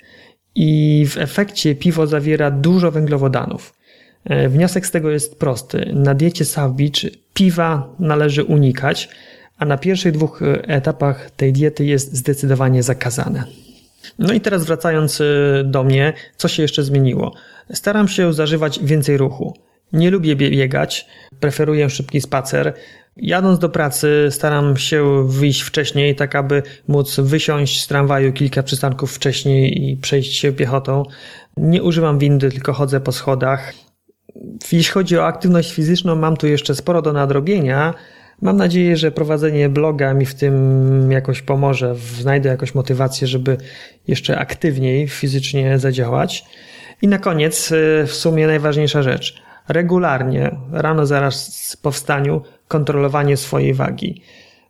I 0.55 1.05
w 1.09 1.17
efekcie 1.17 1.75
piwo 1.75 2.07
zawiera 2.07 2.51
dużo 2.51 2.91
węglowodanów. 2.91 3.73
E, 4.25 4.49
wniosek 4.49 4.87
z 4.87 4.91
tego 4.91 5.11
jest 5.11 5.39
prosty. 5.39 5.91
Na 5.93 6.13
diecie 6.13 6.45
South 6.45 6.75
Beach 6.75 7.13
piwa 7.33 7.95
należy 7.99 8.43
unikać, 8.43 9.09
a 9.57 9.65
na 9.65 9.77
pierwszych 9.77 10.11
dwóch 10.11 10.41
e, 10.41 10.67
etapach 10.67 11.31
tej 11.31 11.53
diety 11.53 11.85
jest 11.85 12.15
zdecydowanie 12.15 12.83
zakazane. 12.83 13.43
No 14.19 14.33
i 14.33 14.41
teraz 14.41 14.65
wracając 14.65 15.21
e, 15.21 15.25
do 15.65 15.83
mnie, 15.83 16.13
co 16.37 16.47
się 16.47 16.61
jeszcze 16.61 16.83
zmieniło? 16.83 17.33
Staram 17.73 18.07
się 18.07 18.33
zażywać 18.33 18.79
więcej 18.83 19.17
ruchu. 19.17 19.53
Nie 19.93 20.11
lubię 20.11 20.35
biegać, 20.35 21.07
preferuję 21.39 21.89
szybki 21.89 22.21
spacer. 22.21 22.73
Jadąc 23.17 23.59
do 23.59 23.69
pracy 23.69 24.27
staram 24.29 24.77
się 24.77 25.27
wyjść 25.27 25.61
wcześniej, 25.61 26.15
tak 26.15 26.35
aby 26.35 26.63
móc 26.87 27.19
wysiąść 27.19 27.83
z 27.83 27.87
tramwaju 27.87 28.33
kilka 28.33 28.63
przystanków 28.63 29.15
wcześniej 29.15 29.89
i 29.89 29.97
przejść 29.97 30.39
się 30.39 30.51
piechotą. 30.51 31.03
Nie 31.57 31.83
używam 31.83 32.19
windy, 32.19 32.51
tylko 32.51 32.73
chodzę 32.73 32.99
po 32.99 33.11
schodach. 33.11 33.73
Jeśli 34.71 34.93
chodzi 34.93 35.17
o 35.17 35.25
aktywność 35.25 35.73
fizyczną, 35.73 36.15
mam 36.15 36.37
tu 36.37 36.47
jeszcze 36.47 36.75
sporo 36.75 37.01
do 37.01 37.13
nadrobienia. 37.13 37.93
Mam 38.41 38.57
nadzieję, 38.57 38.97
że 38.97 39.11
prowadzenie 39.11 39.69
bloga 39.69 40.13
mi 40.13 40.25
w 40.25 40.35
tym 40.35 41.11
jakoś 41.11 41.41
pomoże. 41.41 41.95
Znajdę 41.95 42.49
jakąś 42.49 42.75
motywację, 42.75 43.27
żeby 43.27 43.57
jeszcze 44.07 44.37
aktywniej 44.37 45.07
fizycznie 45.07 45.79
zadziałać. 45.79 46.45
I 47.01 47.07
na 47.07 47.17
koniec, 47.17 47.73
w 48.07 48.11
sumie 48.11 48.47
najważniejsza 48.47 49.03
rzecz. 49.03 49.43
regularnie, 49.67 50.55
rano 50.71 51.05
zaraz 51.05 51.77
po 51.81 51.91
wstaniu, 51.91 52.41
kontrolowanie 52.67 53.37
swojej 53.37 53.73
wagi. 53.73 54.21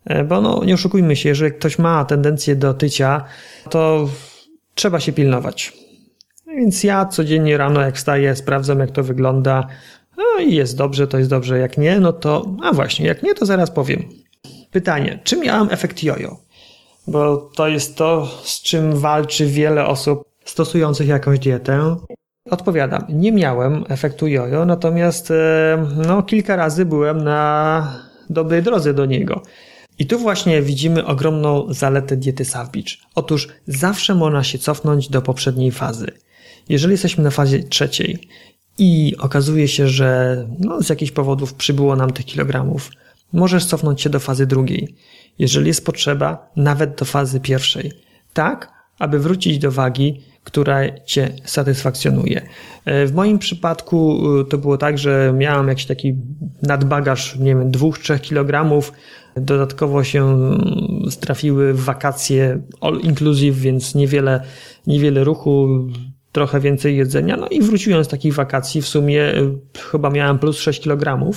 E, 0.06 0.24
bo 0.24 0.42
no, 0.42 0.64
nie 0.66 0.74
oszukujmy 0.74 1.16
się, 1.16 1.30
jeżeli 1.30 1.52
ktoś 1.52 1.80
ma 1.80 2.06
tendencję 2.06 2.56
do 2.56 2.74
tycia, 2.74 3.24
to 3.70 4.10
trzeba 4.76 5.00
się 5.00 5.14
pilnować. 5.14 5.74
Więc 6.48 6.84
ja 6.84 7.06
codziennie 7.06 7.58
rano, 7.58 7.82
jak 7.82 7.96
wstaję, 7.96 8.36
sprawdzam, 8.36 8.80
jak 8.80 8.92
to 8.92 9.04
wygląda. 9.04 9.68
No 10.18 10.44
i 10.44 10.56
jest 10.56 10.78
dobrze, 10.78 11.08
to 11.08 11.18
jest 11.18 11.30
dobrze. 11.30 11.60
Jak 11.60 11.78
nie, 11.78 12.00
no 12.00 12.14
to. 12.14 12.56
A 12.64 12.74
właśnie, 12.74 13.06
jak 13.06 13.24
nie, 13.24 13.36
to 13.36 13.46
zaraz 13.46 13.72
powiem. 13.72 14.10
Pytanie: 14.72 15.20
czy 15.24 15.38
miałam 15.38 15.68
efekt 15.72 16.04
jojo? 16.04 16.38
Bo 17.08 17.38
to 17.56 17.68
jest 17.68 17.98
to, 17.98 18.28
z 18.44 18.62
czym 18.62 18.98
walczy 18.98 19.46
wiele 19.46 19.86
osób 19.86 20.24
stosujących 20.46 21.08
jakąś 21.08 21.40
dietę. 21.40 21.96
Odpowiadam, 22.52 23.06
nie 23.10 23.32
miałem 23.32 23.84
efektu 23.90 24.28
jojo, 24.28 24.66
natomiast 24.66 25.32
e, 25.32 25.88
no, 26.08 26.24
kilka 26.24 26.56
razy 26.56 26.86
byłem 26.86 27.24
na 27.24 28.00
dobrej 28.30 28.64
drodze 28.64 28.94
do 28.94 29.06
niego. 29.06 29.42
I 30.00 30.06
tu 30.06 30.20
właśnie 30.20 30.62
widzimy 30.62 31.06
ogromną 31.06 31.74
zaletę 31.74 32.18
diety 32.18 32.46
Savage. 32.46 32.92
Otóż 33.16 33.48
zawsze 33.68 34.16
można 34.16 34.44
się 34.44 34.58
cofnąć 34.58 35.10
do 35.10 35.22
poprzedniej 35.22 35.72
fazy. 35.72 36.08
Jeżeli 36.70 36.92
jesteśmy 36.92 37.24
na 37.24 37.32
fazie 37.32 37.64
trzeciej 37.64 38.28
i 38.78 39.16
okazuje 39.20 39.68
się, 39.68 39.88
że 39.88 40.38
no, 40.60 40.84
z 40.84 40.90
jakichś 40.90 41.12
powodów 41.12 41.54
przybyło 41.54 41.96
nam 41.96 42.12
tych 42.12 42.26
kilogramów, 42.26 42.92
możesz 43.34 43.66
cofnąć 43.66 44.02
się 44.02 44.10
do 44.10 44.20
fazy 44.20 44.48
drugiej. 44.48 44.96
Jeżeli 45.40 45.68
jest 45.68 45.86
potrzeba, 45.86 46.52
nawet 46.56 47.00
do 47.00 47.06
fazy 47.06 47.40
pierwszej. 47.40 47.92
Tak, 48.34 48.74
aby 49.00 49.20
wrócić 49.20 49.60
do 49.60 49.72
wagi, 49.72 50.22
która 50.44 51.00
Cię 51.06 51.30
satysfakcjonuje. 51.46 52.42
E, 52.86 53.06
w 53.06 53.14
moim 53.14 53.40
przypadku 53.40 54.22
e, 54.42 54.46
to 54.46 54.58
było 54.58 54.78
tak, 54.78 54.98
że 54.98 55.34
miałem 55.38 55.68
jakiś 55.68 55.86
taki 55.86 56.16
nadbagaż, 56.62 57.36
nie 57.36 57.56
wiem, 57.56 57.72
2-3 57.72 58.20
kg. 58.20 58.82
Dodatkowo 59.38 60.04
się 60.04 60.38
strafiły 61.10 61.74
w 61.74 61.84
wakacje 61.84 62.62
all 62.82 63.00
inclusive, 63.00 63.58
więc 63.58 63.96
niewiele, 63.96 64.44
niewiele 64.88 65.24
ruchu, 65.24 65.68
trochę 66.36 66.60
więcej 66.60 66.98
jedzenia. 66.98 67.38
No 67.38 67.48
i 67.48 67.62
wróciłem 67.62 68.04
z 68.04 68.08
takich 68.08 68.34
wakacji. 68.34 68.82
W 68.82 68.88
sumie 68.88 69.22
e, 69.24 69.56
chyba 69.92 70.10
miałem 70.10 70.40
plus 70.40 70.58
6 70.58 70.82
kg, 70.82 71.32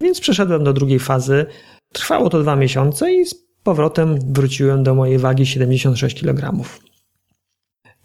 więc 0.00 0.20
przeszedłem 0.20 0.64
do 0.64 0.72
drugiej 0.72 0.98
fazy. 0.98 1.46
Trwało 1.92 2.30
to 2.30 2.40
dwa 2.40 2.56
miesiące 2.56 3.12
i 3.12 3.26
z 3.26 3.34
powrotem 3.62 4.18
wróciłem 4.32 4.82
do 4.82 4.94
mojej 4.94 5.18
wagi 5.18 5.46
76 5.46 6.20
kg. 6.20 6.64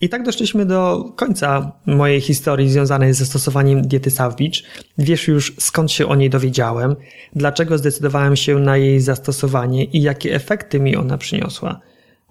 I 0.02 0.10
tak 0.10 0.24
doszliśmy 0.24 0.65
do 0.65 1.06
końca 1.15 1.72
mojej 1.86 2.22
historii 2.22 2.70
związanej 2.70 3.13
ze 3.13 3.26
stosowaniem 3.26 3.82
diety 3.82 4.12
Savage. 4.12 4.60
Wiesz 4.98 5.28
już 5.28 5.56
skąd 5.60 5.91
się 5.91 6.08
o 6.08 6.15
niej 6.15 6.30
dowiedziałem, 6.30 6.96
dlaczego 7.36 7.78
zdecydowałem 7.78 8.36
się 8.36 8.60
na 8.60 8.78
jej 8.78 9.00
zastosowanie 9.00 9.84
i 9.84 10.02
jakie 10.02 10.36
efekty 10.36 10.80
mi 10.80 10.96
ona 10.96 11.17
przyniosła. 11.17 11.82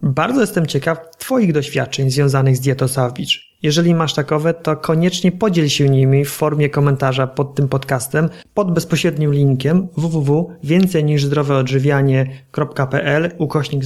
Bardzo 0.02 0.40
jestem 0.40 0.66
ciekaw 0.66 0.98
Twoich 1.18 1.52
doświadczeń 1.52 2.10
związanych 2.10 2.56
z 2.56 2.60
dietą 2.60 2.88
Savage. 2.88 3.49
Jeżeli 3.62 3.94
masz 3.94 4.14
takowe, 4.14 4.54
to 4.54 4.76
koniecznie 4.76 5.32
podziel 5.32 5.68
się 5.68 5.88
nimi 5.88 6.24
w 6.24 6.30
formie 6.30 6.70
komentarza 6.70 7.26
pod 7.26 7.54
tym 7.54 7.68
podcastem, 7.68 8.28
pod 8.54 8.74
bezpośrednim 8.74 9.32
linkiem 9.32 9.88
www.więcej 9.96 11.04
niż 11.04 11.24
zdroweodżywianie.pl 11.24 13.30
ukośnik 13.38 13.82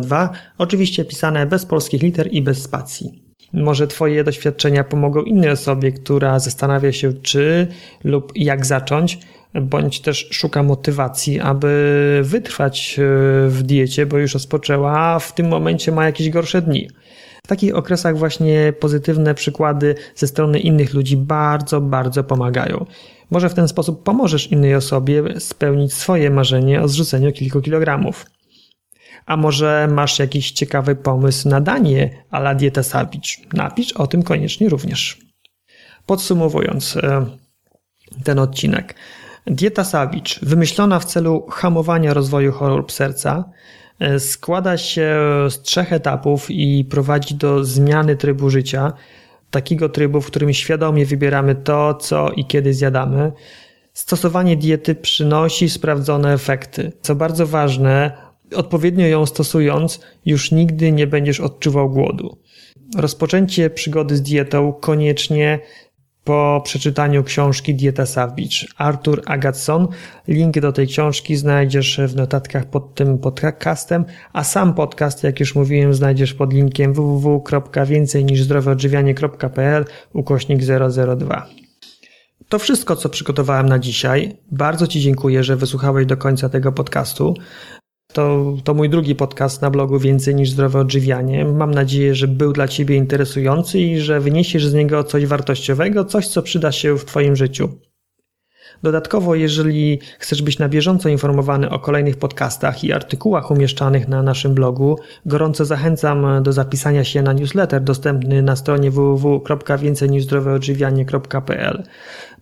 002, 0.00 0.30
oczywiście 0.58 1.04
pisane 1.04 1.46
bez 1.46 1.66
polskich 1.66 2.02
liter 2.02 2.28
i 2.32 2.42
bez 2.42 2.62
spacji. 2.62 3.30
Może 3.52 3.86
Twoje 3.86 4.24
doświadczenia 4.24 4.84
pomogą 4.84 5.22
innej 5.22 5.50
osobie, 5.50 5.92
która 5.92 6.38
zastanawia 6.38 6.92
się 6.92 7.12
czy 7.12 7.66
lub 8.04 8.32
jak 8.36 8.66
zacząć, 8.66 9.18
bądź 9.54 10.00
też 10.00 10.28
szuka 10.30 10.62
motywacji, 10.62 11.40
aby 11.40 12.20
wytrwać 12.22 12.96
e, 12.98 13.02
w 13.48 13.62
diecie, 13.62 14.06
bo 14.06 14.18
już 14.18 14.34
rozpoczęła, 14.34 14.98
a 14.98 15.18
w 15.18 15.34
tym 15.34 15.48
momencie 15.48 15.92
ma 15.92 16.04
jakieś 16.04 16.30
gorsze 16.30 16.62
dni. 16.62 16.88
Takich 17.50 17.76
okresach 17.76 18.18
właśnie 18.18 18.72
pozytywne 18.80 19.34
przykłady 19.34 19.94
ze 20.14 20.26
strony 20.26 20.58
innych 20.58 20.94
ludzi 20.94 21.16
bardzo, 21.16 21.80
bardzo 21.80 22.24
pomagają. 22.24 22.86
Może 23.30 23.48
w 23.48 23.54
ten 23.54 23.68
sposób 23.68 24.02
pomożesz 24.02 24.52
innej 24.52 24.74
osobie 24.74 25.40
spełnić 25.40 25.92
swoje 25.92 26.30
marzenie 26.30 26.82
o 26.82 26.88
zrzuceniu 26.88 27.32
kilku 27.32 27.60
kilogramów. 27.60 28.26
A 29.26 29.36
może 29.36 29.88
masz 29.92 30.18
jakiś 30.18 30.50
ciekawy 30.50 30.96
pomysł 30.96 31.48
na 31.48 31.60
danie 31.60 32.24
a 32.30 32.38
la 32.38 32.54
dieta 32.54 32.82
Savage? 32.82 33.30
Napisz 33.52 33.92
o 33.92 34.06
tym 34.06 34.22
koniecznie 34.22 34.68
również. 34.68 35.18
Podsumowując 36.06 36.96
e, 36.96 37.26
ten 38.24 38.38
odcinek. 38.38 38.94
Dieta 39.46 39.84
Savage, 39.84 40.34
wymyślona 40.42 40.98
w 40.98 41.04
celu 41.04 41.46
hamowania 41.50 42.14
rozwoju 42.14 42.52
chorób 42.52 42.92
serca, 42.92 43.44
składa 44.18 44.76
się 44.76 45.16
z 45.50 45.62
trzech 45.62 45.92
etapów 45.92 46.50
i 46.50 46.84
prowadzi 46.84 47.34
do 47.34 47.64
zmiany 47.64 48.16
trybu 48.16 48.50
życia, 48.50 48.92
takiego 49.50 49.88
trybu, 49.88 50.20
w 50.20 50.26
którym 50.26 50.52
świadomie 50.52 51.06
wybieramy 51.06 51.54
to, 51.54 51.94
co 51.94 52.30
i 52.30 52.44
kiedy 52.44 52.74
zjadamy. 52.74 53.32
Stosowanie 53.92 54.56
diety 54.56 54.94
przynosi 54.94 55.68
sprawdzone 55.68 56.32
efekty. 56.32 56.92
Co 57.02 57.14
bardzo 57.14 57.46
ważne, 57.46 58.12
odpowiednio 58.56 59.06
ją 59.06 59.26
stosując, 59.26 60.00
już 60.26 60.52
nigdy 60.52 60.92
nie 60.92 61.06
będziesz 61.06 61.40
odczuwał 61.40 61.90
głodu. 61.90 62.38
Rozpoczęcie 62.96 63.70
przygody 63.70 64.16
z 64.16 64.22
dietą 64.22 64.72
koniecznie 64.72 65.58
po 66.24 66.62
przeczytaniu 66.64 67.24
książki 67.24 67.74
Dieta 67.74 68.06
Savage. 68.06 68.66
Arthur 68.76 69.22
Agatson. 69.26 69.88
Link 70.28 70.60
do 70.60 70.72
tej 70.72 70.86
książki 70.86 71.36
znajdziesz 71.36 72.00
w 72.06 72.16
notatkach 72.16 72.66
pod 72.66 72.94
tym 72.94 73.18
podcastem, 73.18 74.04
a 74.32 74.44
sam 74.44 74.74
podcast, 74.74 75.24
jak 75.24 75.40
już 75.40 75.54
mówiłem, 75.54 75.94
znajdziesz 75.94 76.34
pod 76.34 76.52
linkiem 76.52 76.94
www.więcejniżzdroweodżywianie.pl 76.94 79.84
ukośnik 80.12 80.60
002. 81.18 81.46
To 82.48 82.58
wszystko, 82.58 82.96
co 82.96 83.08
przygotowałem 83.08 83.68
na 83.68 83.78
dzisiaj. 83.78 84.36
Bardzo 84.50 84.86
Ci 84.86 85.00
dziękuję, 85.00 85.44
że 85.44 85.56
wysłuchałeś 85.56 86.06
do 86.06 86.16
końca 86.16 86.48
tego 86.48 86.72
podcastu. 86.72 87.34
To, 88.12 88.54
to 88.64 88.74
mój 88.74 88.90
drugi 88.90 89.14
podcast 89.14 89.62
na 89.62 89.70
blogu 89.70 89.98
Więcej 89.98 90.34
niż 90.34 90.50
zdrowe 90.50 90.80
odżywianie. 90.80 91.44
Mam 91.44 91.70
nadzieję, 91.70 92.14
że 92.14 92.28
był 92.28 92.52
dla 92.52 92.68
Ciebie 92.68 92.96
interesujący 92.96 93.80
i 93.80 94.00
że 94.00 94.20
wyniesiesz 94.20 94.66
z 94.66 94.74
niego 94.74 95.04
coś 95.04 95.26
wartościowego, 95.26 96.04
coś, 96.04 96.28
co 96.28 96.42
przyda 96.42 96.72
się 96.72 96.98
w 96.98 97.04
Twoim 97.04 97.36
życiu. 97.36 97.68
Dodatkowo, 98.82 99.34
jeżeli 99.34 99.98
chcesz 100.18 100.42
być 100.42 100.58
na 100.58 100.68
bieżąco 100.68 101.08
informowany 101.08 101.70
o 101.70 101.78
kolejnych 101.78 102.16
podcastach 102.16 102.84
i 102.84 102.92
artykułach 102.92 103.50
umieszczanych 103.50 104.08
na 104.08 104.22
naszym 104.22 104.54
blogu, 104.54 104.98
gorąco 105.26 105.64
zachęcam 105.64 106.42
do 106.42 106.52
zapisania 106.52 107.04
się 107.04 107.22
na 107.22 107.32
newsletter 107.32 107.82
dostępny 107.82 108.42
na 108.42 108.56
stronie 108.56 108.90
www.więcejniżzdroweodżywianie.pl. 108.90 111.82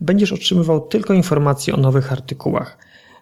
Będziesz 0.01 0.33
otrzymywał 0.33 0.81
tylko 0.81 1.15
informacje 1.15 1.75
o 1.75 1.77
nowych 1.77 2.13
artykułach. 2.13 2.79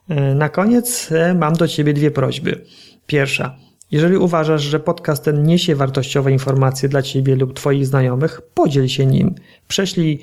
E, 0.08 0.34
na 0.34 0.48
koniec 0.48 1.12
e, 1.12 1.34
mam 1.34 1.52
do 1.52 1.68
Ciebie 1.68 1.92
dwie 1.92 2.10
prośby. 2.10 2.64
Pierwsza. 3.06 3.56
Jeżeli 3.90 4.16
uważasz, 4.16 4.62
że 4.62 4.80
podcast 4.80 5.24
ten 5.24 5.42
niesie 5.42 5.74
wartościowe 5.74 6.32
informacje 6.32 6.88
dla 6.88 7.02
Ciebie 7.02 7.36
lub 7.36 7.54
Twoich 7.54 7.86
znajomych, 7.86 8.40
podziel 8.54 8.88
się 8.88 9.06
nim. 9.06 9.34
Prześlij 9.68 10.22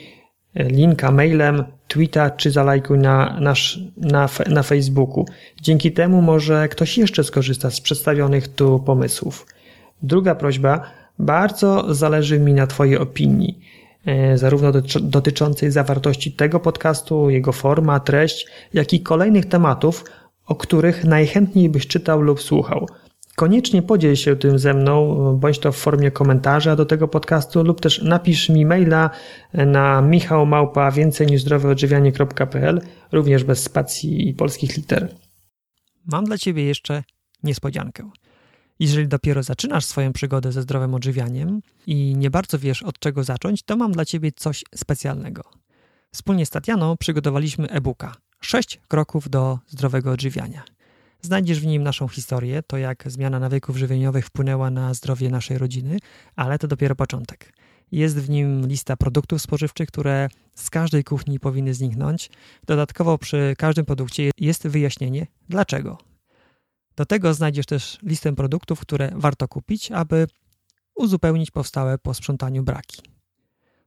e, 0.56 0.64
linka 0.64 1.12
mailem, 1.12 1.64
tweeta 1.88 2.30
czy 2.30 2.52
zalajkuj 2.52 2.98
na, 2.98 3.38
nasz, 3.40 3.80
na, 3.98 4.30
na 4.48 4.64
Facebooku. 4.64 5.26
Dzięki 5.62 5.92
temu 5.92 6.22
może 6.22 6.68
ktoś 6.70 6.98
jeszcze 6.98 7.24
skorzysta 7.24 7.72
z 7.72 7.82
przedstawionych 7.82 8.48
tu 8.48 8.80
pomysłów. 8.80 9.46
Druga 10.04 10.36
prośba. 10.36 10.92
Bardzo 11.20 11.94
zależy 11.94 12.40
mi 12.40 12.54
na 12.54 12.68
Twojej 12.68 12.98
opinii. 12.98 13.60
E, 14.06 14.38
zarówno 14.38 14.72
dotyczącej 15.02 15.72
zawartości 15.72 16.32
tego 16.32 16.60
podcastu, 16.60 17.30
jego 17.30 17.52
forma, 17.52 18.00
treść, 18.00 18.48
jak 18.74 18.94
i 18.94 19.02
kolejnych 19.02 19.46
tematów, 19.46 20.06
o 20.46 20.56
których 20.56 21.06
najchętniej 21.06 21.70
byś 21.70 21.88
czytał 21.88 22.22
lub 22.22 22.42
słuchał. 22.42 22.88
Koniecznie 23.36 23.82
podziel 23.82 24.16
się 24.16 24.36
tym 24.36 24.60
ze 24.60 24.74
mną, 24.74 25.16
bądź 25.40 25.60
to 25.60 25.72
w 25.72 25.78
formie 25.78 26.12
komentarza 26.12 26.76
do 26.76 26.86
tego 26.86 27.08
podcastu, 27.08 27.64
lub 27.64 27.82
też 27.82 28.02
napisz 28.02 28.50
mi 28.50 28.66
maila 28.66 29.10
na 29.54 30.02
michałmałpa 30.02 30.92
więcej 30.92 31.28
niż 31.28 31.42
zdroweodżywianie.pl, 31.42 32.82
również 33.12 33.44
bez 33.44 33.64
spacji 33.64 34.30
i 34.30 34.34
polskich 34.34 34.78
liter. 34.78 35.16
Mam 36.06 36.26
dla 36.26 36.38
Ciebie 36.38 36.64
jeszcze 36.66 37.04
niespodziankę. 37.44 38.10
Jeżeli 38.80 39.08
dopiero 39.08 39.44
zaczynasz 39.44 39.86
swoją 39.86 40.14
przygodę 40.14 40.52
ze 40.52 40.62
zdrowym 40.62 40.94
odżywianiem 40.94 41.62
i 41.88 42.16
nie 42.16 42.30
bardzo 42.30 42.60
wiesz 42.60 42.84
od 42.84 43.00
czego 43.00 43.24
zacząć, 43.24 43.64
to 43.64 43.78
mam 43.78 43.92
dla 43.92 44.06
Ciebie 44.06 44.32
coś 44.36 44.64
specjalnego. 44.76 45.44
Wspólnie 46.14 46.46
z 46.46 46.50
Tatianą 46.50 46.98
przygotowaliśmy 46.98 47.70
e-booka 47.70 48.16
6 48.40 48.80
kroków 48.88 49.30
do 49.30 49.60
zdrowego 49.68 50.12
odżywiania. 50.12 50.64
Znajdziesz 51.22 51.60
w 51.60 51.66
nim 51.66 51.84
naszą 51.84 52.08
historię, 52.08 52.64
to 52.68 52.78
jak 52.78 53.04
zmiana 53.12 53.40
nawyków 53.40 53.78
żywieniowych 53.78 54.26
wpłynęła 54.26 54.70
na 54.70 54.94
zdrowie 54.94 55.30
naszej 55.30 55.58
rodziny, 55.58 55.98
ale 56.36 56.60
to 56.60 56.68
dopiero 56.68 56.96
początek. 56.96 57.54
Jest 57.92 58.20
w 58.20 58.30
nim 58.30 58.68
lista 58.68 58.98
produktów 58.98 59.42
spożywczych, 59.42 59.88
które 59.88 60.30
z 60.56 60.70
każdej 60.70 61.04
kuchni 61.04 61.40
powinny 61.40 61.74
zniknąć. 61.74 62.30
Dodatkowo 62.66 63.18
przy 63.18 63.54
każdym 63.58 63.86
produkcie 63.86 64.32
jest 64.40 64.68
wyjaśnienie 64.68 65.28
dlaczego. 65.50 66.13
Do 66.96 67.06
tego 67.06 67.34
znajdziesz 67.34 67.66
też 67.66 67.98
listę 68.04 68.36
produktów, 68.36 68.80
które 68.80 69.12
warto 69.16 69.48
kupić, 69.48 69.92
aby 69.92 70.28
uzupełnić 70.96 71.52
powstałe 71.52 71.98
po 71.98 72.14
sprzątaniu 72.14 72.64
braki. 72.64 73.02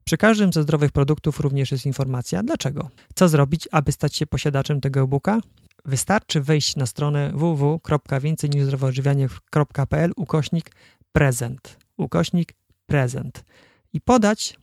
Przy 0.05 0.17
każdym 0.17 0.53
ze 0.53 0.63
zdrowych 0.63 0.93
produktów 0.93 1.41
również 1.41 1.73
jest 1.73 1.87
informacja 1.87 2.43
dlaczego. 2.43 2.91
Co 3.15 3.29
zrobić, 3.29 3.69
aby 3.73 3.93
stać 3.93 4.17
się 4.17 4.27
posiadaczem 4.27 4.81
tego 4.81 5.01
e-booka? 5.01 5.41
Wystarczy 5.85 6.41
wejść 6.41 6.77
na 6.77 6.87
stronę 6.87 7.33
www.więcejniżzdrowoodżywianie.pl 7.35 10.13
ukośnik 10.17 10.71
prezent, 11.13 11.79
ukośnik 11.97 12.55
prezent 12.87 13.45
i 13.93 14.01
podać 14.01 14.59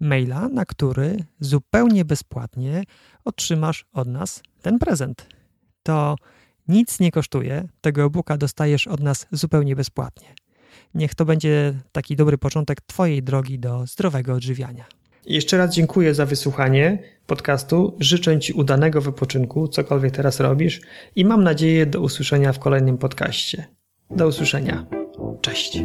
maila, 0.00 0.48
na 0.48 0.64
który 0.64 1.24
zupełnie 1.40 2.04
bezpłatnie 2.04 2.84
otrzymasz 3.24 3.84
od 3.92 4.08
nas 4.08 4.42
ten 4.62 4.78
prezent. 4.78 5.26
To 5.82 6.16
nic 6.68 7.00
nie 7.00 7.12
kosztuje, 7.12 7.68
tego 7.80 8.04
e-booka 8.04 8.36
dostajesz 8.36 8.86
od 8.86 9.00
nas 9.00 9.26
zupełnie 9.32 9.76
bezpłatnie. 9.76 10.28
Niech 10.94 11.14
to 11.14 11.24
będzie 11.24 11.74
taki 11.92 12.16
dobry 12.16 12.38
początek 12.38 12.80
Twojej 12.80 13.22
drogi 13.22 13.58
do 13.58 13.86
zdrowego 13.86 14.34
odżywiania. 14.34 14.84
Jeszcze 15.26 15.56
raz 15.56 15.74
dziękuję 15.74 16.14
za 16.14 16.26
wysłuchanie 16.26 17.02
podcastu. 17.26 17.96
Życzę 18.00 18.38
Ci 18.38 18.52
udanego 18.52 19.00
wypoczynku, 19.00 19.68
cokolwiek 19.68 20.14
teraz 20.14 20.40
robisz, 20.40 20.80
i 21.16 21.24
mam 21.24 21.44
nadzieję 21.44 21.86
do 21.86 22.00
usłyszenia 22.00 22.52
w 22.52 22.58
kolejnym 22.58 22.98
podcaście. 22.98 23.66
Do 24.10 24.26
usłyszenia. 24.26 24.86
Cześć. 25.40 25.78